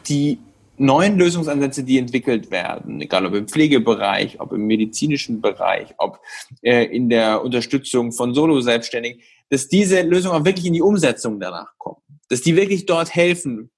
[0.07, 0.39] die
[0.81, 6.19] neuen Lösungsansätze, die entwickelt werden, egal ob im Pflegebereich, ob im medizinischen Bereich, ob
[6.61, 11.77] äh, in der Unterstützung von Solo-Selbstständigen, dass diese Lösungen auch wirklich in die Umsetzung danach
[11.77, 13.69] kommen, dass die wirklich dort helfen.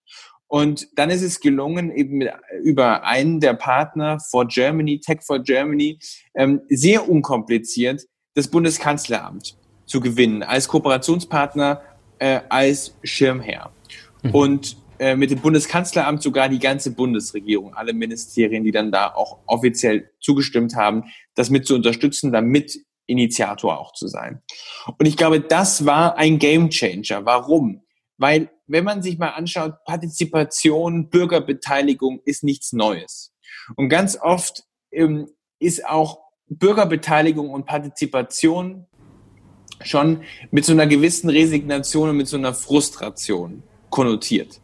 [0.47, 2.31] Und dann ist es gelungen, eben mit,
[2.63, 5.99] über einen der Partner for Germany, Tech for Germany,
[6.35, 8.03] ähm, sehr unkompliziert
[8.35, 11.81] das Bundeskanzleramt zu gewinnen, als Kooperationspartner,
[12.19, 13.71] äh, als Schirmherr.
[14.21, 14.31] Mhm.
[14.31, 19.39] Und äh, mit dem Bundeskanzleramt sogar die ganze Bundesregierung, alle Ministerien, die dann da auch
[19.47, 24.41] offiziell zugestimmt haben, das mit zu unterstützen, damit Initiator auch zu sein.
[24.97, 27.25] Und ich glaube, das war ein Game Changer.
[27.25, 27.81] Warum?
[28.17, 33.33] Weil, wenn man sich mal anschaut, Partizipation, Bürgerbeteiligung ist nichts Neues.
[33.75, 35.29] Und ganz oft ähm,
[35.59, 38.85] ist auch Bürgerbeteiligung und Partizipation
[39.81, 44.61] schon mit so einer gewissen Resignation und mit so einer Frustration konnotiert.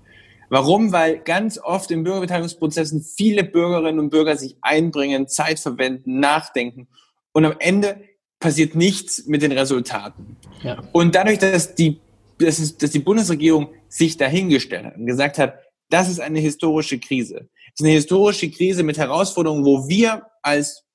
[0.49, 0.91] Warum?
[0.91, 6.87] Weil ganz oft in Bürgerbeteiligungsprozessen viele Bürgerinnen und Bürger sich einbringen, Zeit verwenden, nachdenken
[7.31, 8.01] und am Ende
[8.39, 10.37] passiert nichts mit den Resultaten.
[10.63, 10.81] Ja.
[10.91, 11.99] Und dadurch, dass die,
[12.39, 15.59] dass, es, dass die Bundesregierung sich dahingestellt hat und gesagt hat,
[15.89, 17.49] das ist eine historische Krise.
[17.73, 20.85] Es ist eine historische Krise mit Herausforderungen, wo wir als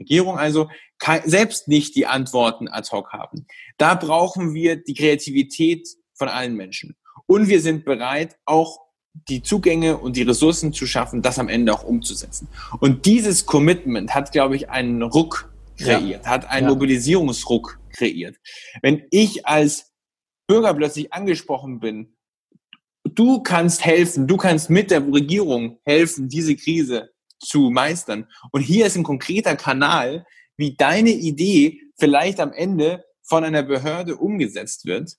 [0.00, 0.68] Regierung also
[1.24, 3.46] selbst nicht die Antworten ad hoc haben.
[3.76, 6.96] Da brauchen wir die Kreativität von allen Menschen.
[7.26, 8.80] Und wir sind bereit, auch
[9.28, 12.48] die Zugänge und die Ressourcen zu schaffen, das am Ende auch umzusetzen.
[12.80, 16.30] Und dieses Commitment hat, glaube ich, einen Ruck kreiert, ja.
[16.30, 16.72] hat einen ja.
[16.74, 18.36] Mobilisierungsruck kreiert.
[18.82, 19.92] Wenn ich als
[20.46, 22.16] Bürger plötzlich angesprochen bin,
[23.04, 28.26] du kannst helfen, du kannst mit der Regierung helfen, diese Krise zu meistern.
[28.52, 30.26] Und hier ist ein konkreter Kanal,
[30.56, 35.16] wie deine Idee vielleicht am Ende von einer Behörde umgesetzt wird,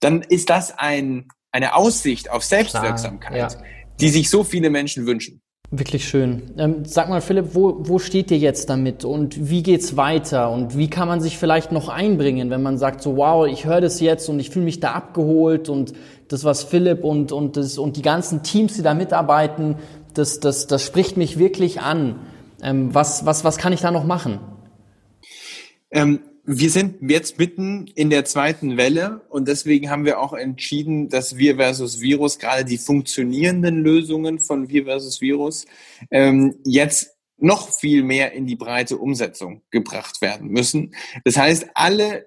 [0.00, 3.68] dann ist das ein eine Aussicht auf Selbstwirksamkeit, Klar, ja.
[4.00, 5.40] die sich so viele Menschen wünschen.
[5.70, 6.54] Wirklich schön.
[6.56, 10.78] Ähm, sag mal, Philipp, wo, wo steht ihr jetzt damit und wie geht's weiter und
[10.78, 14.00] wie kann man sich vielleicht noch einbringen, wenn man sagt so, wow, ich höre das
[14.00, 15.92] jetzt und ich fühle mich da abgeholt und
[16.28, 19.76] das, was Philipp und, und, das, und die ganzen Teams, die da mitarbeiten,
[20.14, 22.20] das, das, das spricht mich wirklich an.
[22.62, 24.40] Ähm, was, was, was kann ich da noch machen?
[25.90, 31.10] Ähm, wir sind jetzt mitten in der zweiten Welle und deswegen haben wir auch entschieden,
[31.10, 35.66] dass Wir versus Virus, gerade die funktionierenden Lösungen von Wir versus Virus,
[36.10, 40.94] ähm, jetzt noch viel mehr in die breite Umsetzung gebracht werden müssen.
[41.22, 42.26] Das heißt, alle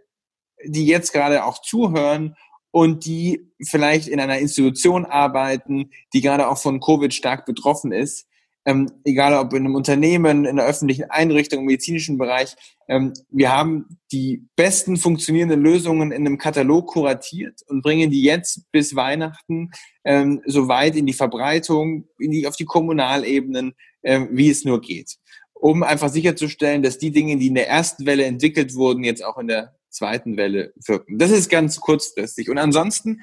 [0.64, 2.36] die jetzt gerade auch zuhören
[2.70, 8.28] und die vielleicht in einer Institution arbeiten, die gerade auch von Covid stark betroffen ist,
[8.66, 12.56] ähm, egal ob in einem Unternehmen, in einer öffentlichen Einrichtung, im medizinischen Bereich.
[12.88, 18.72] Ähm, wir haben die besten funktionierenden Lösungen in einem Katalog kuratiert und bringen die jetzt
[18.72, 19.72] bis Weihnachten
[20.04, 24.82] ähm, so weit in die Verbreitung, in die, auf die Kommunalebenen, ähm, wie es nur
[24.82, 25.18] geht.
[25.54, 29.38] Um einfach sicherzustellen, dass die Dinge, die in der ersten Welle entwickelt wurden, jetzt auch
[29.38, 31.18] in der zweiten Welle wirken.
[31.18, 32.50] Das ist ganz kurzfristig.
[32.50, 33.22] Und ansonsten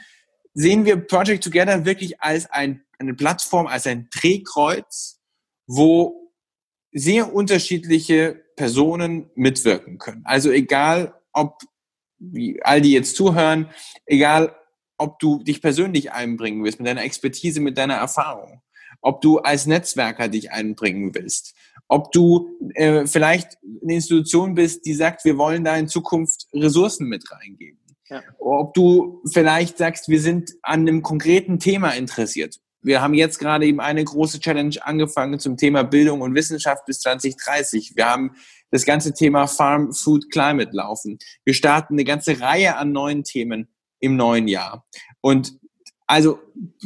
[0.54, 5.17] sehen wir Project Together wirklich als ein, eine Plattform, als ein Drehkreuz
[5.68, 6.32] wo
[6.90, 10.22] sehr unterschiedliche Personen mitwirken können.
[10.24, 11.58] Also egal, ob
[12.18, 13.68] wie all die jetzt zuhören,
[14.06, 14.56] egal,
[14.96, 18.62] ob du dich persönlich einbringen willst mit deiner Expertise, mit deiner Erfahrung,
[19.00, 21.54] ob du als Netzwerker dich einbringen willst,
[21.86, 27.06] ob du äh, vielleicht eine Institution bist, die sagt, wir wollen da in Zukunft Ressourcen
[27.08, 27.78] mit reingeben.
[28.08, 28.22] Ja.
[28.38, 33.66] Ob du vielleicht sagst, wir sind an einem konkreten Thema interessiert wir haben jetzt gerade
[33.66, 37.92] eben eine große Challenge angefangen zum Thema Bildung und Wissenschaft bis 2030.
[37.96, 38.36] Wir haben
[38.70, 41.18] das ganze Thema Farm Food Climate laufen.
[41.44, 43.68] Wir starten eine ganze Reihe an neuen Themen
[44.00, 44.86] im neuen Jahr.
[45.20, 45.58] Und
[46.06, 46.38] also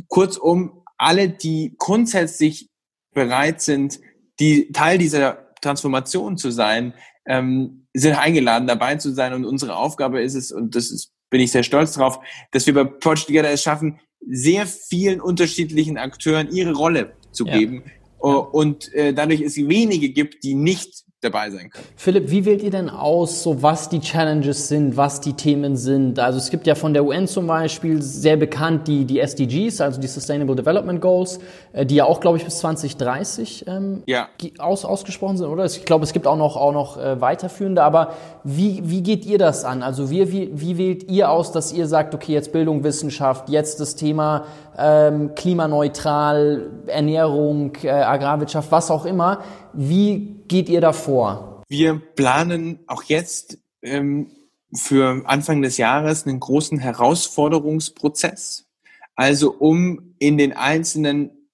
[0.08, 2.70] kurzum, alle, die grundsätzlich
[3.12, 4.00] bereit sind,
[4.40, 6.94] die Teil dieser Transformation zu sein,
[7.26, 9.32] ähm, sind eingeladen, dabei zu sein.
[9.34, 12.18] Und unsere Aufgabe ist es, und das ist, bin ich sehr stolz drauf,
[12.50, 17.58] dass wir bei Project Together es schaffen, sehr vielen unterschiedlichen Akteuren ihre Rolle zu ja.
[17.58, 17.84] geben
[18.18, 21.86] und äh, dadurch es wenige gibt, die nicht dabei sein können.
[21.96, 26.18] Philipp, wie wählt ihr denn aus, so was die Challenges sind, was die Themen sind?
[26.18, 30.00] Also es gibt ja von der UN zum Beispiel sehr bekannt die, die SDGs, also
[30.00, 31.38] die Sustainable Development Goals,
[31.72, 34.28] äh, die ja auch, glaube ich, bis 2030 ähm, ja.
[34.58, 35.64] aus, ausgesprochen sind, oder?
[35.64, 39.38] Ich glaube, es gibt auch noch, auch noch äh, weiterführende, aber wie, wie geht ihr
[39.38, 39.84] das an?
[39.84, 43.78] Also wie, wie, wie wählt ihr aus, dass ihr sagt, okay, jetzt Bildung, Wissenschaft, jetzt
[43.78, 44.44] das Thema
[44.76, 49.40] ähm, klimaneutral, Ernährung, äh, Agrarwirtschaft, was auch immer.
[49.74, 51.62] Wie geht ihr da vor?
[51.68, 54.30] Wir planen auch jetzt ähm,
[54.74, 58.66] für Anfang des Jahres einen großen Herausforderungsprozess.
[59.14, 61.48] Also um in den einzelnen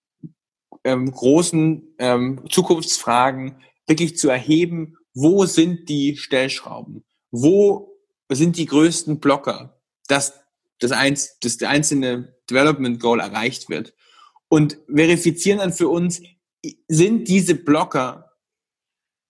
[0.84, 7.04] ähm, großen ähm, Zukunftsfragen wirklich zu erheben, wo sind die Stellschrauben?
[7.30, 7.96] Wo
[8.30, 10.34] sind die größten Blocker, dass
[10.78, 13.94] das, eins, das einzelne Development Goal erreicht wird?
[14.48, 16.22] Und verifizieren dann für uns,
[16.88, 18.32] sind diese Blocker,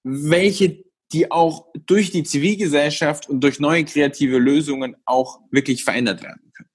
[0.02, 6.52] welche die auch durch die Zivilgesellschaft und durch neue kreative Lösungen auch wirklich verändert werden
[6.52, 6.68] können.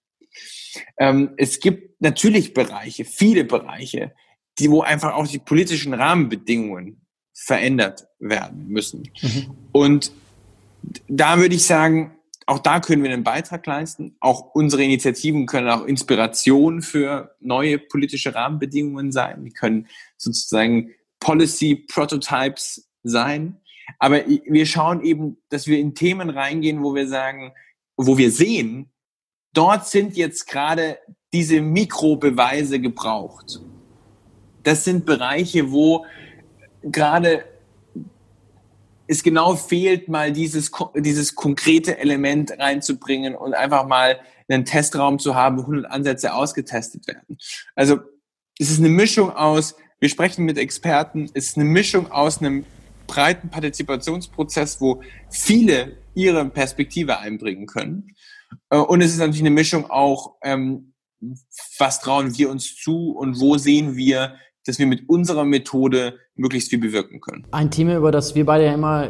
[0.98, 4.14] Ähm, es gibt natürlich Bereiche, viele Bereiche,
[4.60, 9.10] die wo einfach auch die politischen Rahmenbedingungen verändert werden müssen.
[9.22, 9.58] Mhm.
[9.72, 10.12] Und
[11.08, 14.16] da würde ich sagen, auch da können wir einen Beitrag leisten.
[14.20, 19.46] Auch unsere Initiativen können auch Inspiration für neue politische Rahmenbedingungen sein.
[19.46, 19.88] Die können
[20.24, 23.62] sozusagen Policy Prototypes sein.
[24.00, 27.54] Aber wir schauen eben, dass wir in Themen reingehen, wo wir sagen,
[27.98, 28.92] wo wir sehen,
[29.54, 30.98] dort sind jetzt gerade
[31.34, 33.60] diese Mikrobeweise gebraucht.
[34.64, 36.06] Das sind Bereiche, wo
[36.84, 37.46] gerade
[39.08, 45.36] es genau fehlt, mal dieses, dieses konkrete Element reinzubringen und einfach mal einen Testraum zu
[45.36, 47.38] haben, wo 100 Ansätze ausgetestet werden.
[47.76, 48.00] Also
[48.60, 52.66] es ist eine Mischung aus, wir sprechen mit Experten, es ist eine Mischung aus einem
[53.08, 58.10] breiten Partizipationsprozess, wo viele ihre Perspektive einbringen können.
[58.70, 60.92] Äh, und es ist natürlich eine Mischung auch, ähm,
[61.80, 64.36] was trauen wir uns zu und wo sehen wir
[64.66, 67.46] dass wir mit unserer Methode möglichst viel bewirken können.
[67.52, 69.10] Ein Thema, über das wir beide ja immer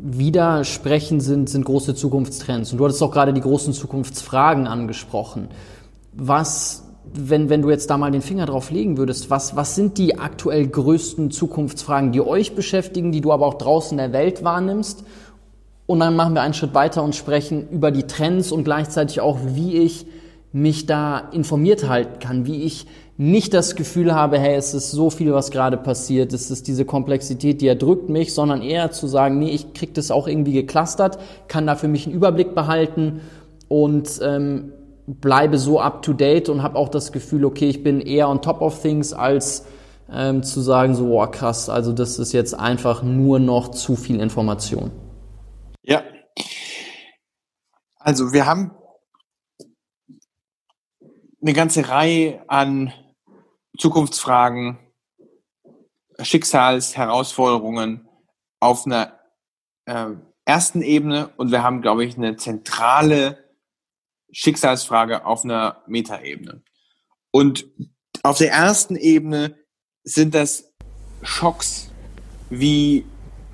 [0.00, 2.70] wieder sprechen, sind, sind große Zukunftstrends.
[2.70, 5.48] Und du hattest auch gerade die großen Zukunftsfragen angesprochen.
[6.12, 9.98] Was, wenn, wenn du jetzt da mal den Finger drauf legen würdest, was, was sind
[9.98, 14.44] die aktuell größten Zukunftsfragen, die euch beschäftigen, die du aber auch draußen in der Welt
[14.44, 15.04] wahrnimmst?
[15.86, 19.38] Und dann machen wir einen Schritt weiter und sprechen über die Trends und gleichzeitig auch,
[19.44, 20.06] wie ich
[20.52, 22.86] mich da informiert halten kann, wie ich
[23.18, 26.84] nicht das Gefühl habe, hey, es ist so viel, was gerade passiert, es ist diese
[26.84, 31.18] Komplexität, die erdrückt mich, sondern eher zu sagen, nee, ich krieg das auch irgendwie geclustert,
[31.48, 33.20] kann da für mich einen Überblick behalten
[33.68, 34.72] und ähm,
[35.06, 38.42] bleibe so up to date und habe auch das Gefühl, okay, ich bin eher on
[38.42, 39.66] top of things, als
[40.10, 44.20] ähm, zu sagen, so, boah, krass, also das ist jetzt einfach nur noch zu viel
[44.20, 44.90] Information.
[45.82, 46.02] Ja.
[47.98, 48.72] Also wir haben
[51.40, 52.92] eine ganze Reihe an
[53.78, 54.78] Zukunftsfragen,
[56.20, 58.06] Schicksalsherausforderungen
[58.60, 59.18] auf einer
[59.86, 60.10] äh,
[60.44, 63.41] ersten Ebene und wir haben, glaube ich, eine zentrale
[64.32, 66.62] Schicksalsfrage auf einer Metaebene.
[67.30, 67.66] Und
[68.22, 69.56] auf der ersten Ebene
[70.04, 70.72] sind das
[71.22, 71.90] Schocks
[72.50, 73.04] wie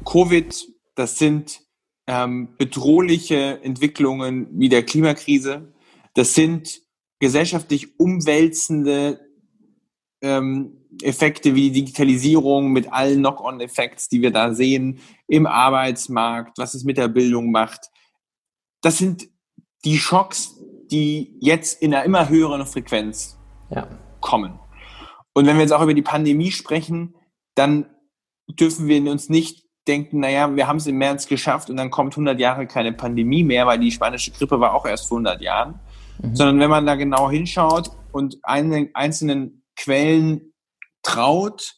[0.05, 1.61] Covid, das sind
[2.07, 5.73] ähm, bedrohliche Entwicklungen wie der Klimakrise,
[6.15, 6.81] das sind
[7.21, 9.21] gesellschaftlich umwälzende
[10.21, 16.75] ähm, Effekte wie die Digitalisierung mit allen Knock-on-Effekts, die wir da sehen im Arbeitsmarkt, was
[16.75, 17.91] es mit der Bildung macht.
[18.81, 19.29] Das sind
[19.85, 20.59] die Schocks,
[20.91, 23.39] die jetzt in einer immer höheren Frequenz
[23.71, 23.87] ja.
[24.21, 24.59] kommen.
[25.35, 27.15] Und wenn wir jetzt auch über die Pandemie sprechen,
[27.55, 27.87] dann
[28.49, 32.13] dürfen wir uns nicht denken, naja, wir haben es im März geschafft und dann kommt
[32.13, 35.81] 100 Jahre keine Pandemie mehr, weil die spanische Grippe war auch erst vor 100 Jahren.
[36.21, 36.37] Mhm.
[36.37, 40.53] Sondern wenn man da genau hinschaut und einen, einzelnen Quellen
[41.03, 41.75] traut,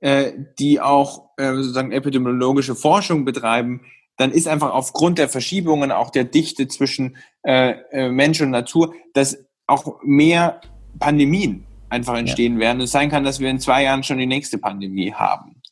[0.00, 3.80] äh, die auch äh, sozusagen epidemiologische Forschung betreiben,
[4.18, 8.94] dann ist einfach aufgrund der Verschiebungen, auch der Dichte zwischen äh, äh, Mensch und Natur,
[9.14, 10.60] dass auch mehr
[10.98, 12.60] Pandemien einfach entstehen ja.
[12.60, 12.82] werden.
[12.82, 15.62] Es sein kann, dass wir in zwei Jahren schon die nächste Pandemie haben.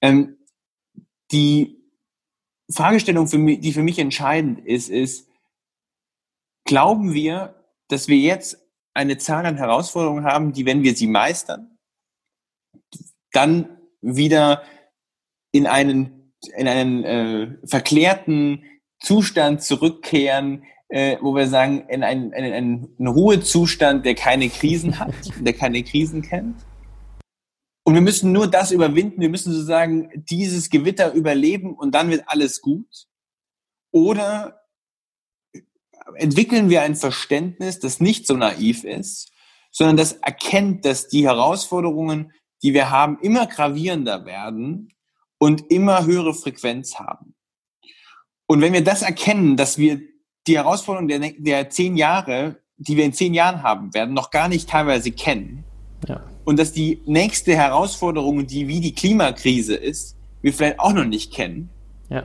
[0.00, 0.38] Ähm,
[1.30, 1.76] die
[2.70, 5.28] Fragestellung, für mich, die für mich entscheidend ist, ist,
[6.64, 7.54] glauben wir,
[7.88, 8.58] dass wir jetzt
[8.94, 11.76] eine Zahl an Herausforderungen haben, die, wenn wir sie meistern,
[13.32, 14.62] dann wieder
[15.52, 16.19] in einen,
[16.56, 18.64] in einen äh, verklärten
[19.00, 25.14] Zustand zurückkehren, äh, wo wir sagen, in einen, in einen Ruhezustand, der keine Krisen hat,
[25.40, 26.56] der keine Krisen kennt.
[27.84, 32.24] Und wir müssen nur das überwinden, wir müssen sozusagen dieses Gewitter überleben und dann wird
[32.26, 33.06] alles gut.
[33.90, 34.60] Oder
[36.14, 39.32] entwickeln wir ein Verständnis, das nicht so naiv ist,
[39.72, 42.32] sondern das erkennt, dass die Herausforderungen,
[42.62, 44.92] die wir haben, immer gravierender werden
[45.40, 47.34] und immer höhere Frequenz haben.
[48.46, 50.00] Und wenn wir das erkennen, dass wir
[50.46, 54.48] die Herausforderungen der, der zehn Jahre, die wir in zehn Jahren haben werden, noch gar
[54.48, 55.64] nicht teilweise kennen,
[56.06, 56.22] ja.
[56.44, 61.32] und dass die nächste Herausforderung, die wie die Klimakrise ist, wir vielleicht auch noch nicht
[61.32, 61.70] kennen,
[62.10, 62.24] ja.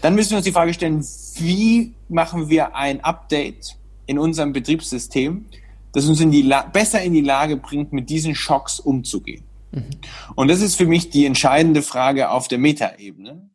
[0.00, 1.04] dann müssen wir uns die Frage stellen,
[1.36, 3.76] wie machen wir ein Update
[4.06, 5.46] in unserem Betriebssystem,
[5.92, 9.47] das uns in die besser in die Lage bringt, mit diesen Schocks umzugehen.
[9.70, 9.90] Mhm.
[10.34, 13.50] Und das ist für mich die entscheidende Frage auf der Metaebene.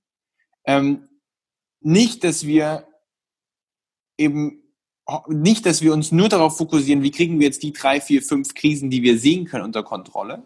[0.66, 1.08] Ähm,
[1.82, 2.88] nicht, dass wir
[4.18, 4.60] eben
[5.28, 8.54] nicht, dass wir uns nur darauf fokussieren, wie kriegen wir jetzt die drei, vier, fünf
[8.54, 10.44] Krisen, die wir sehen können, unter Kontrolle.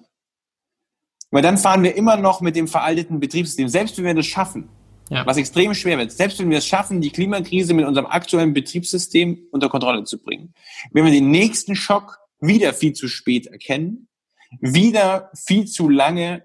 [1.29, 3.67] Weil dann fahren wir immer noch mit dem veralteten Betriebssystem.
[3.67, 4.69] Selbst wenn wir das schaffen,
[5.09, 5.25] ja.
[5.25, 6.11] was extrem schwer wird.
[6.11, 10.53] Selbst wenn wir es schaffen, die Klimakrise mit unserem aktuellen Betriebssystem unter Kontrolle zu bringen,
[10.91, 14.07] wenn wir den nächsten Schock wieder viel zu spät erkennen,
[14.59, 16.43] wieder viel zu lange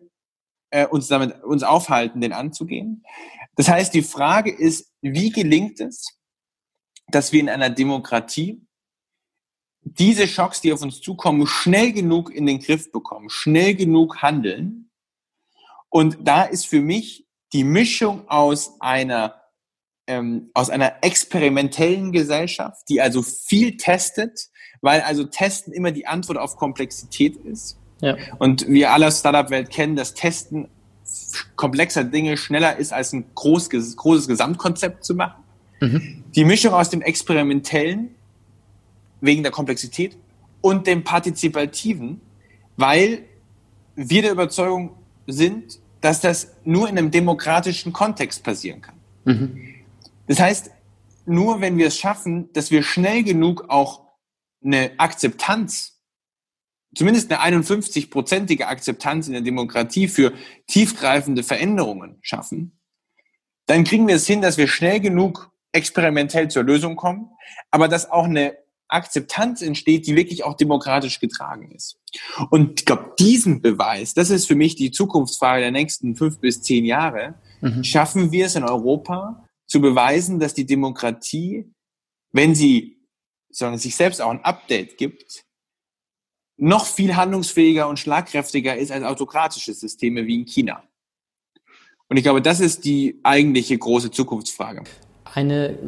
[0.71, 3.05] äh, uns damit uns aufhalten, den anzugehen.
[3.57, 6.19] Das heißt, die Frage ist, wie gelingt es,
[7.09, 8.67] dass wir in einer Demokratie
[9.85, 14.91] diese Schocks, die auf uns zukommen, schnell genug in den Griff bekommen, schnell genug handeln.
[15.91, 19.43] Und da ist für mich die Mischung aus einer
[20.09, 24.49] ähm, aus einer experimentellen Gesellschaft, die also viel testet,
[24.81, 27.79] weil also Testen immer die Antwort auf Komplexität ist.
[28.03, 28.17] Ja.
[28.39, 30.69] Und wir alle Startup-Welt kennen, dass Testen
[31.57, 35.43] komplexer Dinge schneller ist, als ein groß, großes Gesamtkonzept zu machen.
[35.81, 36.25] Mhm.
[36.35, 38.15] Die Mischung aus dem Experimentellen,
[39.21, 40.17] wegen der Komplexität,
[40.61, 42.21] und dem Partizipativen,
[42.77, 43.25] weil
[43.95, 44.97] wir der Überzeugung
[45.27, 48.95] sind, dass das nur in einem demokratischen Kontext passieren kann.
[49.25, 49.61] Mhm.
[50.27, 50.71] Das heißt,
[51.27, 54.03] nur wenn wir es schaffen, dass wir schnell genug auch
[54.65, 55.92] eine Akzeptanz,
[56.95, 60.33] zumindest eine 51-prozentige Akzeptanz in der Demokratie für
[60.67, 62.79] tiefgreifende Veränderungen schaffen,
[63.67, 67.31] dann kriegen wir es hin, dass wir schnell genug experimentell zur Lösung kommen,
[67.71, 68.57] aber dass auch eine
[68.89, 71.99] Akzeptanz entsteht, die wirklich auch demokratisch getragen ist.
[72.51, 76.63] Und ich glaube, diesen Beweis, das ist für mich die Zukunftsfrage der nächsten fünf bis
[76.63, 77.83] zehn Jahre, mhm.
[77.85, 81.73] schaffen wir es in Europa zu beweisen, dass die Demokratie,
[82.33, 82.99] wenn sie
[83.49, 85.45] sagen, sich selbst auch ein Update gibt,
[86.63, 90.83] noch viel handlungsfähiger und schlagkräftiger ist als autokratische Systeme wie in China.
[92.09, 94.85] Und ich glaube, das ist die eigentliche große Zukunftsfrage.
[95.25, 95.79] Eine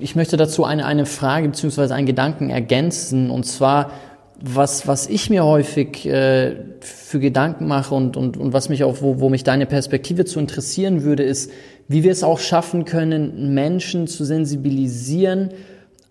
[0.00, 1.92] ich möchte dazu eine, eine Frage bzw.
[1.92, 3.92] einen Gedanken ergänzen und zwar,
[4.40, 9.02] was, was ich mir häufig äh, für Gedanken mache und, und, und was mich auch,
[9.02, 11.50] wo, wo mich deine Perspektive zu interessieren würde, ist,
[11.88, 15.50] wie wir es auch schaffen können, Menschen zu sensibilisieren,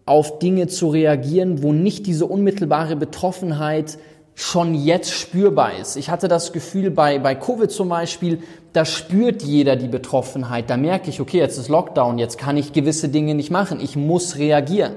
[0.09, 3.99] auf Dinge zu reagieren, wo nicht diese unmittelbare Betroffenheit
[4.33, 5.97] schon jetzt spürbar ist.
[5.97, 8.39] Ich hatte das Gefühl bei, bei Covid zum Beispiel,
[8.73, 10.69] da spürt jeder die Betroffenheit.
[10.69, 13.79] Da merke ich, okay, jetzt ist Lockdown, jetzt kann ich gewisse Dinge nicht machen.
[13.81, 14.93] Ich muss reagieren.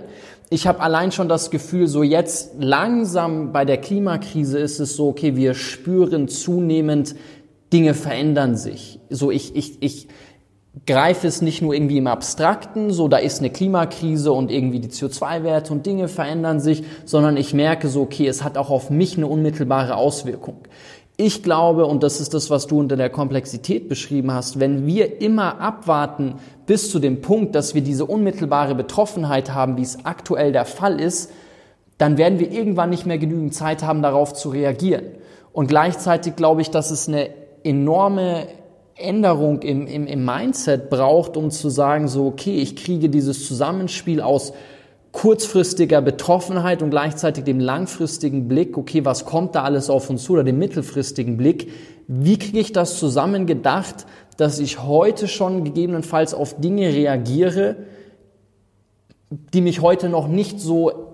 [0.48, 5.08] Ich habe allein schon das Gefühl, so jetzt langsam bei der Klimakrise ist es so,
[5.08, 7.16] okay, wir spüren zunehmend,
[7.72, 9.00] Dinge verändern sich.
[9.10, 10.08] So ich, ich, ich,
[10.86, 14.88] greife es nicht nur irgendwie im Abstrakten, so da ist eine Klimakrise und irgendwie die
[14.88, 19.16] CO2-Werte und Dinge verändern sich, sondern ich merke so, okay, es hat auch auf mich
[19.16, 20.56] eine unmittelbare Auswirkung.
[21.18, 25.20] Ich glaube, und das ist das, was du unter der Komplexität beschrieben hast, wenn wir
[25.20, 30.52] immer abwarten bis zu dem Punkt, dass wir diese unmittelbare Betroffenheit haben, wie es aktuell
[30.52, 31.30] der Fall ist,
[31.98, 35.04] dann werden wir irgendwann nicht mehr genügend Zeit haben, darauf zu reagieren.
[35.52, 37.28] Und gleichzeitig glaube ich, dass es eine
[37.62, 38.46] enorme
[39.02, 44.20] Änderung im, im, im Mindset braucht, um zu sagen, so, okay, ich kriege dieses Zusammenspiel
[44.20, 44.52] aus
[45.12, 50.32] kurzfristiger Betroffenheit und gleichzeitig dem langfristigen Blick, okay, was kommt da alles auf uns zu,
[50.32, 51.70] oder dem mittelfristigen Blick,
[52.08, 54.06] wie kriege ich das zusammengedacht,
[54.38, 57.76] dass ich heute schon gegebenenfalls auf Dinge reagiere,
[59.30, 61.12] die mich heute noch nicht so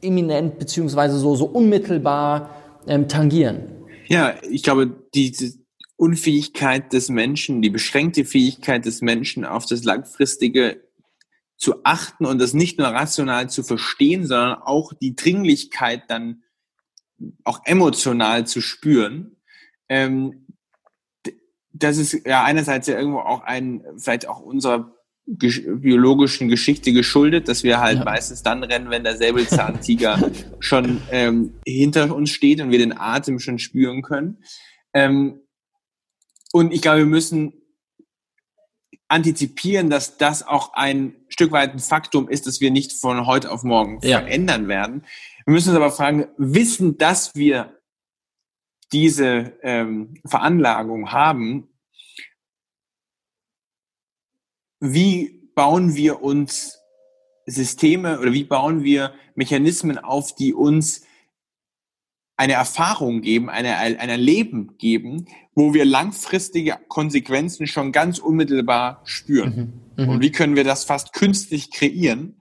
[0.00, 2.50] imminent beziehungsweise so, so unmittelbar
[2.86, 3.60] ähm, tangieren.
[4.08, 5.57] Ja, ich glaube, diese,
[5.98, 10.80] Unfähigkeit des Menschen, die beschränkte Fähigkeit des Menschen auf das Langfristige
[11.56, 16.44] zu achten und das nicht nur rational zu verstehen, sondern auch die Dringlichkeit dann
[17.42, 19.36] auch emotional zu spüren.
[19.88, 20.46] Ähm,
[21.72, 24.94] das ist ja einerseits ja irgendwo auch ein, vielleicht auch unserer
[25.26, 28.04] biologischen Geschichte geschuldet, dass wir halt ja.
[28.04, 30.30] meistens dann rennen, wenn der Säbelzahntiger
[30.60, 34.38] schon ähm, hinter uns steht und wir den Atem schon spüren können.
[34.94, 35.40] Ähm,
[36.52, 37.52] und ich glaube, wir müssen
[39.08, 43.50] antizipieren, dass das auch ein Stück weit ein Faktum ist, dass wir nicht von heute
[43.50, 44.20] auf morgen ja.
[44.20, 45.04] verändern werden.
[45.46, 47.78] Wir müssen uns aber fragen, wissen, dass wir
[48.92, 51.68] diese ähm, Veranlagung haben,
[54.80, 56.78] wie bauen wir uns
[57.46, 61.06] Systeme oder wie bauen wir Mechanismen auf, die uns
[62.36, 65.26] eine Erfahrung geben, eine, ein Erleben geben,
[65.58, 69.82] wo wir langfristige Konsequenzen schon ganz unmittelbar spüren.
[69.96, 70.04] Mhm.
[70.04, 70.08] Mhm.
[70.08, 72.40] Und wie können wir das fast künstlich kreieren?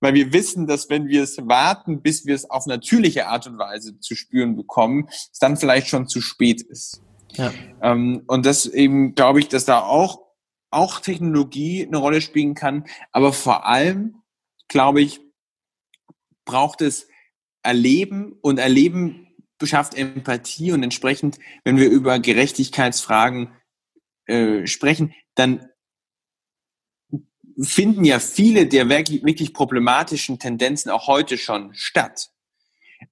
[0.00, 3.58] Weil wir wissen, dass wenn wir es warten, bis wir es auf natürliche Art und
[3.58, 7.02] Weise zu spüren bekommen, es dann vielleicht schon zu spät ist.
[7.34, 7.52] Ja.
[7.82, 10.22] Ähm, und das eben glaube ich, dass da auch,
[10.70, 12.86] auch Technologie eine Rolle spielen kann.
[13.12, 14.22] Aber vor allem,
[14.68, 15.20] glaube ich,
[16.46, 17.08] braucht es
[17.62, 19.23] Erleben und Erleben
[19.64, 23.48] beschafft Empathie und entsprechend, wenn wir über Gerechtigkeitsfragen
[24.26, 25.70] äh, sprechen, dann
[27.58, 32.28] finden ja viele der wirklich, wirklich problematischen Tendenzen auch heute schon statt.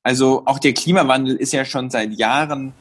[0.02, 2.74] Also auch der Klimawandel ist ja schon seit Jahren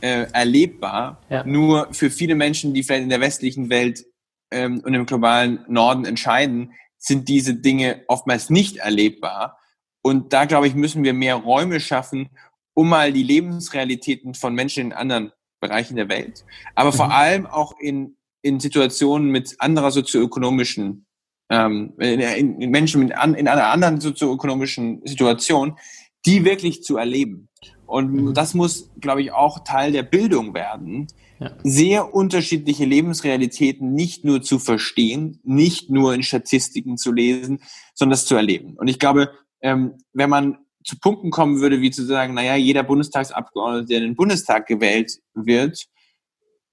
[0.00, 1.20] äh, erlebbar.
[1.28, 1.44] Ja.
[1.44, 4.06] Nur für viele Menschen, die vielleicht in der westlichen Welt
[4.50, 9.58] ähm, und im globalen Norden entscheiden, sind diese Dinge oftmals nicht erlebbar.
[10.00, 12.30] Und da, glaube ich, müssen wir mehr Räume schaffen,
[12.74, 16.44] um mal die Lebensrealitäten von Menschen in anderen Bereichen der Welt,
[16.74, 16.96] aber mhm.
[16.96, 21.06] vor allem auch in, in Situationen mit anderer sozioökonomischen,
[21.50, 22.20] ähm, in,
[22.60, 25.78] in Menschen mit an, in einer anderen sozioökonomischen Situation,
[26.26, 27.48] die wirklich zu erleben.
[27.86, 28.34] Und mhm.
[28.34, 31.08] das muss, glaube ich, auch Teil der Bildung werden,
[31.38, 31.50] ja.
[31.62, 37.60] sehr unterschiedliche Lebensrealitäten nicht nur zu verstehen, nicht nur in Statistiken zu lesen,
[37.94, 38.74] sondern das zu erleben.
[38.76, 42.82] Und ich glaube, ähm, wenn man zu Punkten kommen würde, wie zu sagen, naja, jeder
[42.82, 45.86] Bundestagsabgeordnete, der in den Bundestag gewählt wird,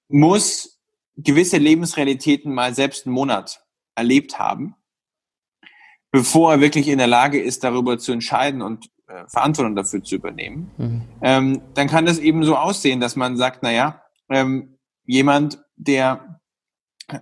[0.08, 0.80] muss
[1.18, 3.64] gewisse Lebensrealitäten mal selbst einen Monat
[3.96, 4.76] erlebt haben,
[6.12, 10.16] bevor er wirklich in der Lage ist, darüber zu entscheiden und äh, Verantwortung dafür zu
[10.16, 10.72] übernehmen.
[10.78, 11.02] Mhm.
[11.22, 16.40] Ähm, dann kann das eben so aussehen, dass man sagt, naja, ähm, jemand, der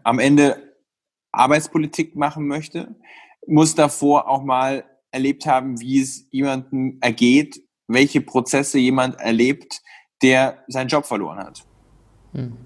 [0.03, 0.75] am Ende
[1.31, 2.95] Arbeitspolitik machen möchte,
[3.45, 9.81] muss davor auch mal erlebt haben, wie es jemandem ergeht, welche Prozesse jemand erlebt,
[10.21, 11.65] der seinen Job verloren hat.
[12.33, 12.57] Hm.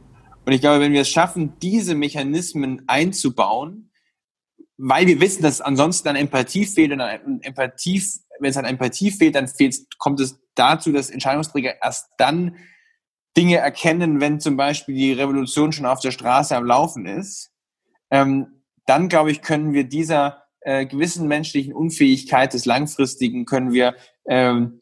[0.45, 3.91] Und ich glaube, wenn wir es schaffen, diese Mechanismen einzubauen,
[4.77, 8.03] weil wir wissen, dass ansonsten an Empathie fehlt und an Empathie,
[8.39, 12.55] wenn es an Empathie fehlt, dann fehlt, kommt es dazu, dass Entscheidungsträger erst dann
[13.37, 17.51] Dinge erkennen, wenn zum Beispiel die Revolution schon auf der Straße am Laufen ist.
[18.09, 23.95] Ähm, dann, glaube ich, können wir dieser äh, gewissen menschlichen Unfähigkeit des Langfristigen können wir
[24.25, 24.81] ähm,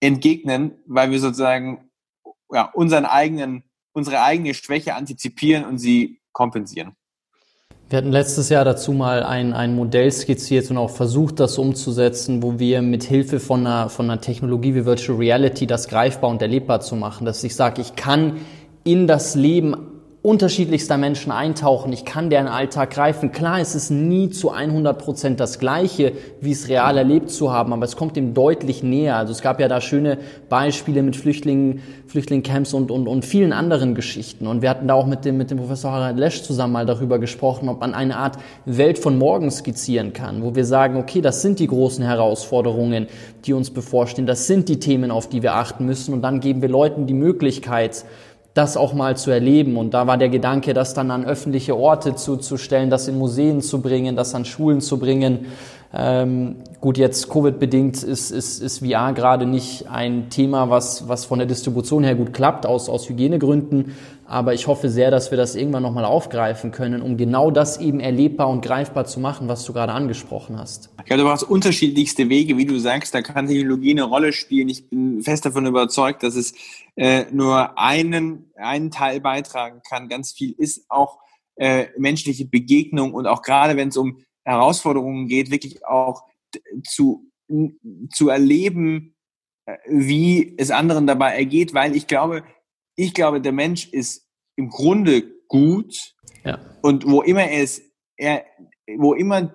[0.00, 1.90] entgegnen, weil wir sozusagen
[2.52, 6.94] ja, unseren eigenen, unsere eigene Schwäche antizipieren und sie kompensieren.
[7.88, 12.42] Wir hatten letztes Jahr dazu mal ein, ein Modell skizziert und auch versucht, das umzusetzen,
[12.42, 16.42] wo wir mit Hilfe von einer, von einer Technologie wie Virtual Reality das greifbar und
[16.42, 18.38] erlebbar zu machen, dass ich sage, ich kann
[18.82, 19.95] in das Leben
[20.26, 21.92] unterschiedlichster Menschen eintauchen.
[21.92, 23.30] Ich kann deren Alltag greifen.
[23.30, 27.72] Klar, es ist nie zu 100 Prozent das Gleiche, wie es real erlebt zu haben,
[27.72, 29.18] aber es kommt dem deutlich näher.
[29.18, 30.18] Also es gab ja da schöne
[30.48, 34.48] Beispiele mit Flüchtlingen, Flüchtlingscamps und, und, und vielen anderen Geschichten.
[34.48, 37.20] Und wir hatten da auch mit dem, mit dem Professor Harald Lesch zusammen mal darüber
[37.20, 41.40] gesprochen, ob man eine Art Welt von morgen skizzieren kann, wo wir sagen, okay, das
[41.40, 43.06] sind die großen Herausforderungen,
[43.44, 44.26] die uns bevorstehen.
[44.26, 46.12] Das sind die Themen, auf die wir achten müssen.
[46.12, 48.04] Und dann geben wir Leuten die Möglichkeit,
[48.56, 49.76] das auch mal zu erleben.
[49.76, 53.82] Und da war der Gedanke, das dann an öffentliche Orte zuzustellen, das in Museen zu
[53.82, 55.46] bringen, das an Schulen zu bringen.
[55.94, 61.38] Ähm, gut, jetzt Covid-bedingt ist, ist, ist VR gerade nicht ein Thema, was, was von
[61.38, 63.94] der Distribution her gut klappt, aus, aus Hygienegründen.
[64.28, 68.00] Aber ich hoffe sehr, dass wir das irgendwann nochmal aufgreifen können, um genau das eben
[68.00, 70.90] erlebbar und greifbar zu machen, was du gerade angesprochen hast.
[71.06, 74.68] Ja, du brauchst unterschiedlichste Wege, wie du sagst, da kann Technologie eine Rolle spielen.
[74.68, 76.54] Ich bin fest davon überzeugt, dass es
[76.96, 80.08] äh, nur einen, einen Teil beitragen kann.
[80.08, 81.20] Ganz viel ist auch
[81.54, 86.24] äh, menschliche Begegnung und auch gerade wenn es um Herausforderungen geht, wirklich auch
[86.84, 87.30] zu,
[88.12, 89.14] zu erleben,
[89.66, 92.42] äh, wie es anderen dabei ergeht, weil ich glaube,
[92.96, 94.26] ich glaube, der Mensch ist
[94.56, 96.58] im Grunde gut ja.
[96.82, 97.82] und wo immer er ist,
[98.16, 98.44] er,
[98.96, 99.52] wo immer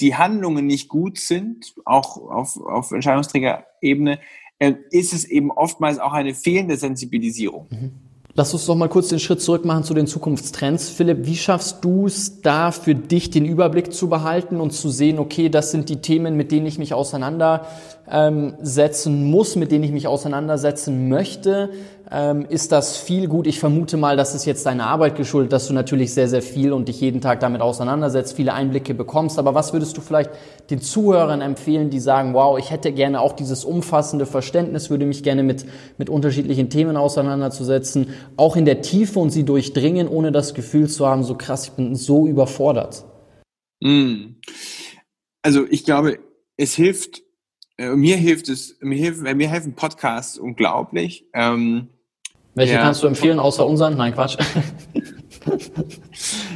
[0.00, 4.20] die Handlungen nicht gut sind, auch auf, auf Entscheidungsträgerebene,
[4.58, 7.66] äh, ist es eben oftmals auch eine fehlende Sensibilisierung.
[7.70, 7.92] Mhm.
[8.36, 10.90] Lass uns doch mal kurz den Schritt zurück machen zu den Zukunftstrends.
[10.90, 15.20] Philipp, wie schaffst du es da für dich den Überblick zu behalten und zu sehen,
[15.20, 20.08] okay, das sind die Themen, mit denen ich mich auseinandersetzen muss, mit denen ich mich
[20.08, 21.70] auseinandersetzen möchte?
[22.10, 23.46] Ähm, ist das viel gut.
[23.46, 26.72] Ich vermute mal, das ist jetzt deine Arbeit geschuldet, dass du natürlich sehr, sehr viel
[26.72, 29.38] und dich jeden Tag damit auseinandersetzt, viele Einblicke bekommst.
[29.38, 30.30] Aber was würdest du vielleicht
[30.70, 35.22] den Zuhörern empfehlen, die sagen, wow, ich hätte gerne auch dieses umfassende Verständnis, würde mich
[35.22, 35.64] gerne mit,
[35.96, 41.06] mit unterschiedlichen Themen auseinanderzusetzen, auch in der Tiefe und sie durchdringen, ohne das Gefühl zu
[41.06, 43.04] haben, so krass, ich bin so überfordert?
[43.80, 44.36] Mm.
[45.42, 46.18] Also ich glaube,
[46.56, 47.22] es hilft,
[47.76, 51.26] äh, mir hilft es, mir, hilft, mir helfen Podcasts unglaublich.
[51.34, 51.88] Ähm,
[52.54, 52.82] welche ja.
[52.82, 53.96] kannst du empfehlen, außer unseren?
[53.96, 54.36] Nein, Quatsch.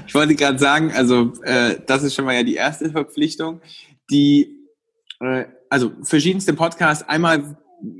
[0.06, 3.60] ich wollte gerade sagen, also äh, das ist schon mal ja die erste Verpflichtung.
[4.10, 4.56] Die,
[5.20, 7.08] äh, also verschiedenste Podcasts.
[7.08, 7.56] Einmal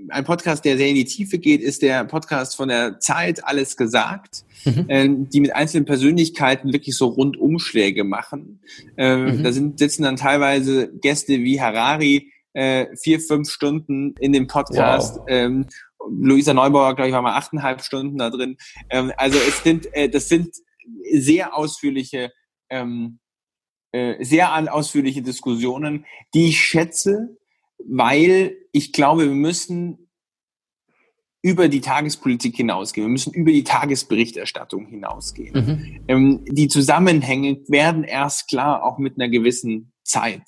[0.09, 3.76] ein Podcast, der sehr in die Tiefe geht, ist der Podcast von der Zeit Alles
[3.76, 4.84] gesagt, mhm.
[4.88, 8.61] äh, die mit einzelnen Persönlichkeiten wirklich so Rundumschläge machen.
[8.96, 9.42] Äh, mhm.
[9.42, 15.18] Da sind, sitzen dann teilweise Gäste wie Harari, äh, vier, fünf Stunden in dem Podcast.
[15.18, 15.26] Wow.
[15.28, 15.66] Ähm,
[16.09, 18.57] Luisa Neubauer, glaube ich, war mal achteinhalb Stunden da drin.
[18.90, 20.55] Ähm, also es sind, äh, das sind
[21.12, 22.32] sehr ausführliche,
[22.70, 23.18] ähm,
[23.92, 27.36] äh, sehr ausführliche Diskussionen, die ich schätze,
[27.78, 30.09] weil ich glaube, wir müssen
[31.40, 33.07] über die Tagespolitik hinausgehen.
[33.07, 35.55] Wir müssen über die Tagesberichterstattung hinausgehen.
[35.55, 36.05] Mhm.
[36.09, 40.42] Ähm, die Zusammenhänge werden erst klar, auch mit einer gewissen Zeit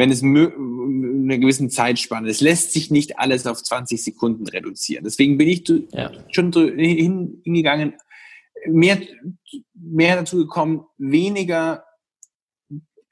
[0.00, 2.30] wenn es eine gewissen Zeitspanne.
[2.30, 5.04] Es lässt sich nicht alles auf 20 Sekunden reduzieren.
[5.04, 6.10] Deswegen bin ich ja.
[6.32, 7.92] schon hingegangen,
[8.66, 8.98] mehr,
[9.74, 11.84] mehr dazu gekommen, weniger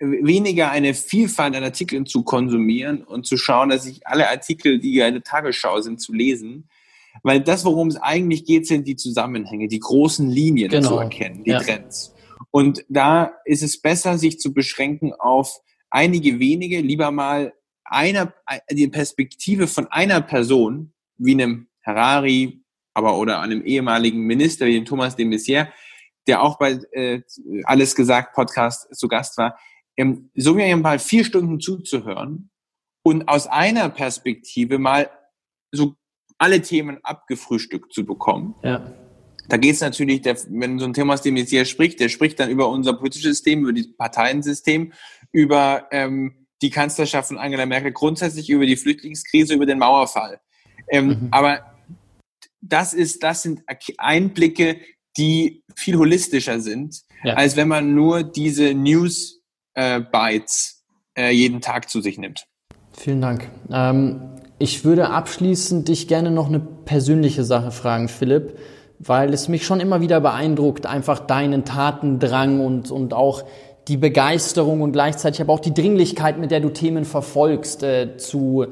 [0.00, 5.02] weniger eine Vielfalt an Artikeln zu konsumieren und zu schauen, dass ich alle Artikel, die
[5.02, 6.70] eine Tagesschau sind, zu lesen.
[7.22, 10.88] Weil das, worum es eigentlich geht, sind die Zusammenhänge, die großen Linien genau.
[10.88, 11.60] zu erkennen, die ja.
[11.60, 12.14] Trends.
[12.50, 15.60] Und da ist es besser, sich zu beschränken auf
[15.90, 17.52] einige wenige lieber mal
[17.84, 18.34] einer,
[18.70, 22.62] die Perspektive von einer Person, wie einem Harari,
[22.94, 25.68] aber oder einem ehemaligen Minister wie dem Thomas de Maizière,
[26.26, 27.22] der auch bei äh,
[27.64, 29.58] Alles gesagt Podcast zu Gast war,
[29.96, 32.50] ähm, so mir mal vier Stunden zuzuhören
[33.02, 35.10] und aus einer Perspektive mal
[35.72, 35.94] so
[36.38, 38.54] alle Themen abgefrühstückt zu bekommen.
[38.62, 38.92] Ja.
[39.48, 42.50] Da geht es natürlich, der, wenn so ein Thomas de Maizière spricht, der spricht dann
[42.50, 44.92] über unser politisches System, über das Parteiensystem,
[45.32, 50.40] über ähm, die Kanzlerschaft von Angela Merkel, grundsätzlich über die Flüchtlingskrise, über den Mauerfall.
[50.90, 51.28] Ähm, mhm.
[51.30, 51.60] Aber
[52.60, 53.62] das ist, das sind
[53.98, 54.80] Einblicke,
[55.16, 57.34] die viel holistischer sind, ja.
[57.34, 59.40] als wenn man nur diese News
[59.74, 60.84] äh, Bytes
[61.16, 62.46] äh, jeden Tag zu sich nimmt.
[62.92, 63.50] Vielen Dank.
[63.70, 64.20] Ähm,
[64.58, 68.58] ich würde abschließend dich gerne noch eine persönliche Sache fragen, Philipp
[68.98, 73.44] weil es mich schon immer wieder beeindruckt, einfach deinen Tatendrang und, und auch
[73.86, 78.66] die Begeisterung und gleichzeitig aber auch die Dringlichkeit, mit der du Themen verfolgst, äh, zu,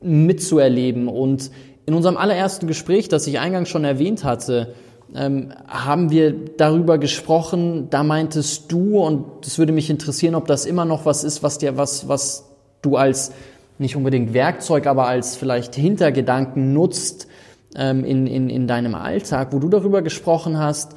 [0.00, 1.08] mitzuerleben.
[1.08, 1.50] Und
[1.84, 4.74] in unserem allerersten Gespräch, das ich eingangs schon erwähnt hatte,
[5.14, 7.88] ähm, haben wir darüber gesprochen.
[7.90, 11.58] Da meintest du, und es würde mich interessieren, ob das immer noch was ist, was
[11.58, 12.50] dir, was, was
[12.82, 13.32] du als
[13.78, 17.28] nicht unbedingt Werkzeug, aber als vielleicht Hintergedanken nutzt
[17.74, 20.96] ähm, in, in, in deinem Alltag, wo du darüber gesprochen hast,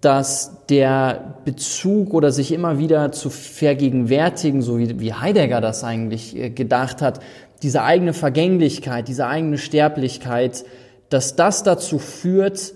[0.00, 6.36] dass der Bezug oder sich immer wieder zu vergegenwärtigen, so wie, wie Heidegger das eigentlich
[6.36, 7.20] äh, gedacht hat,
[7.62, 10.64] diese eigene Vergänglichkeit, diese eigene Sterblichkeit,
[11.08, 12.74] dass das dazu führt,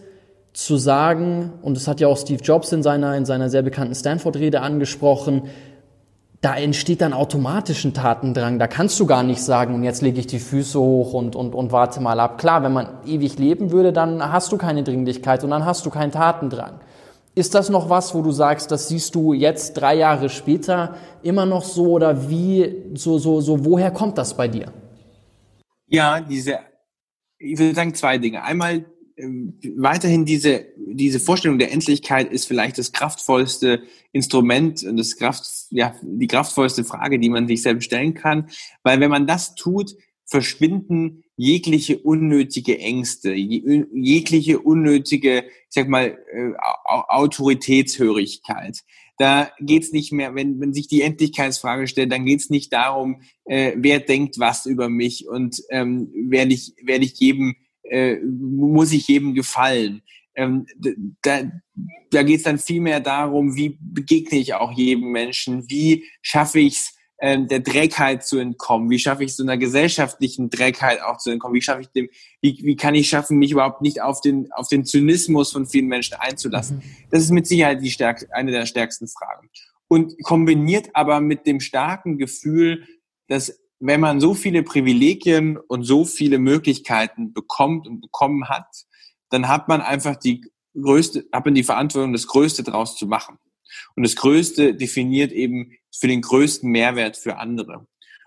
[0.53, 3.95] zu sagen, und das hat ja auch Steve Jobs in seiner, in seiner sehr bekannten
[3.95, 5.43] Stanford-Rede angesprochen,
[6.41, 8.59] da entsteht dann automatisch ein Tatendrang.
[8.59, 11.55] Da kannst du gar nicht sagen, und jetzt lege ich die Füße hoch und, und,
[11.55, 12.39] und warte mal ab.
[12.39, 15.91] Klar, wenn man ewig leben würde, dann hast du keine Dringlichkeit und dann hast du
[15.91, 16.81] keinen Tatendrang.
[17.35, 21.47] Ist das noch was, wo du sagst, das siehst du jetzt drei Jahre später immer
[21.47, 24.73] noch so oder wie, so, so, so, woher kommt das bei dir?
[25.87, 26.59] Ja, diese,
[27.39, 28.43] ich würde sagen zwei Dinge.
[28.43, 28.87] Einmal
[29.77, 35.95] weiterhin diese, diese Vorstellung der Endlichkeit ist vielleicht das kraftvollste Instrument und das Kraft, ja,
[36.03, 38.51] die kraftvollste Frage, die man sich selbst stellen kann.
[38.83, 39.95] Weil wenn man das tut,
[40.31, 46.53] verschwinden jegliche unnötige Ängste, jegliche unnötige, ich sag mal, äh,
[46.85, 48.79] Autoritätshörigkeit.
[49.19, 53.73] Da geht's nicht mehr, wenn, wenn sich die Endlichkeitsfrage stellt, dann geht's nicht darum, äh,
[53.77, 57.57] wer denkt was über mich und ähm, werde ich, werde ich jedem
[57.91, 60.03] äh, muss ich jedem gefallen.
[60.35, 60.67] Ähm,
[61.23, 61.43] da
[62.11, 66.61] da geht es dann viel mehr darum, wie begegne ich auch jedem Menschen, wie schaffe
[66.61, 71.19] ich es, ähm, der Dreckheit zu entkommen, wie schaffe ich so einer gesellschaftlichen Dreckheit auch
[71.19, 72.09] zu entkommen, wie schaffe ich dem,
[72.41, 75.87] wie, wie kann ich schaffen, mich überhaupt nicht auf den, auf den Zynismus von vielen
[75.87, 76.79] Menschen einzulassen.
[76.79, 76.83] Mhm.
[77.11, 79.51] Das ist mit Sicherheit die stärk, eine der stärksten Fragen.
[79.87, 82.87] Und kombiniert aber mit dem starken Gefühl,
[83.29, 88.69] dass wenn man so viele Privilegien und so viele Möglichkeiten bekommt und bekommen hat,
[89.31, 90.43] dann hat man einfach die
[90.75, 93.39] größte, hat man die Verantwortung, das Größte daraus zu machen.
[93.97, 97.87] Und das Größte definiert eben für den größten Mehrwert für andere.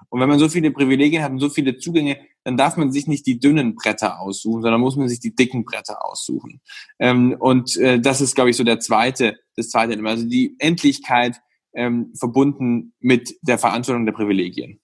[0.09, 3.07] Und wenn man so viele Privilegien hat und so viele Zugänge, dann darf man sich
[3.07, 6.61] nicht die dünnen Bretter aussuchen, sondern muss man sich die dicken Bretter aussuchen.
[6.99, 9.97] Ähm, und äh, das ist, glaube ich, so der zweite, das zweite.
[10.05, 11.39] Also die Endlichkeit
[11.73, 14.79] ähm, verbunden mit der Verantwortung der Privilegien.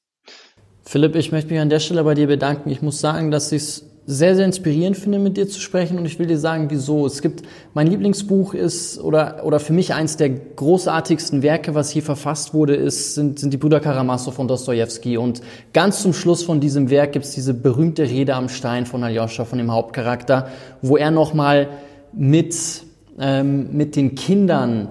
[0.92, 2.72] Philipp, ich möchte mich an der Stelle bei dir bedanken.
[2.72, 6.06] Ich muss sagen, dass ich es sehr, sehr inspirierend finde, mit dir zu sprechen und
[6.08, 7.06] ich will dir sagen, wieso.
[7.06, 7.44] Es gibt,
[7.76, 12.74] mein Lieblingsbuch ist, oder, oder für mich eins der großartigsten Werke, was hier verfasst wurde,
[12.76, 15.42] ist, sind, sind die Brüder Karamasow von Dostoevsky und
[15.74, 19.46] ganz zum Schluss von diesem Werk gibt es diese berühmte Rede am Stein von Aljoscha,
[19.46, 20.48] von dem Hauptcharakter,
[20.82, 21.68] wo er nochmal
[22.14, 22.56] mit,
[23.20, 24.88] ähm, mit den Kindern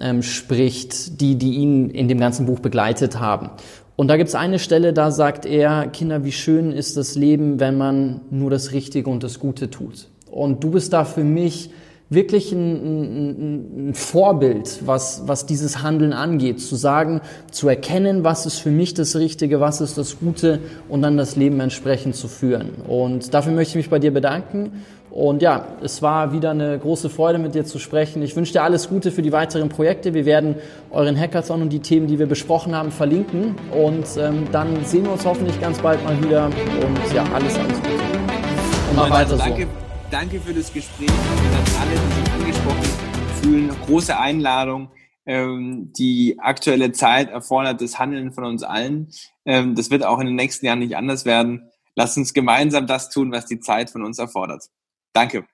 [0.00, 3.50] ähm, spricht, die, die ihn in dem ganzen Buch begleitet haben.
[3.96, 7.60] Und da gibt es eine Stelle, da sagt er, Kinder, wie schön ist das Leben,
[7.60, 10.08] wenn man nur das Richtige und das Gute tut.
[10.30, 11.70] Und du bist da für mich
[12.08, 16.60] wirklich ein, ein, ein, Vorbild, was, was dieses Handeln angeht.
[16.60, 17.20] Zu sagen,
[17.50, 21.36] zu erkennen, was ist für mich das Richtige, was ist das Gute und dann das
[21.36, 22.70] Leben entsprechend zu führen.
[22.86, 24.72] Und dafür möchte ich mich bei dir bedanken
[25.12, 28.22] und ja, es war wieder eine große Freude, mit dir zu sprechen.
[28.22, 30.14] Ich wünsche dir alles Gute für die weiteren Projekte.
[30.14, 30.54] Wir werden
[30.90, 33.54] euren Hackathon und die Themen, die wir besprochen haben, verlinken.
[33.72, 36.46] Und ähm, dann sehen wir uns hoffentlich ganz bald mal wieder.
[36.46, 37.92] Und ja, alles, alles Gute.
[38.88, 39.68] Und mach weiter danke, so.
[40.10, 41.10] danke für das Gespräch.
[41.10, 44.92] Und an alle, die sich angesprochen fühlen, große Einladung.
[45.26, 49.10] Ähm, die aktuelle Zeit erfordert das Handeln von uns allen.
[49.44, 51.68] Ähm, das wird auch in den nächsten Jahren nicht anders werden.
[51.96, 54.70] Lasst uns gemeinsam das tun, was die Zeit von uns erfordert.
[55.14, 55.46] Danke.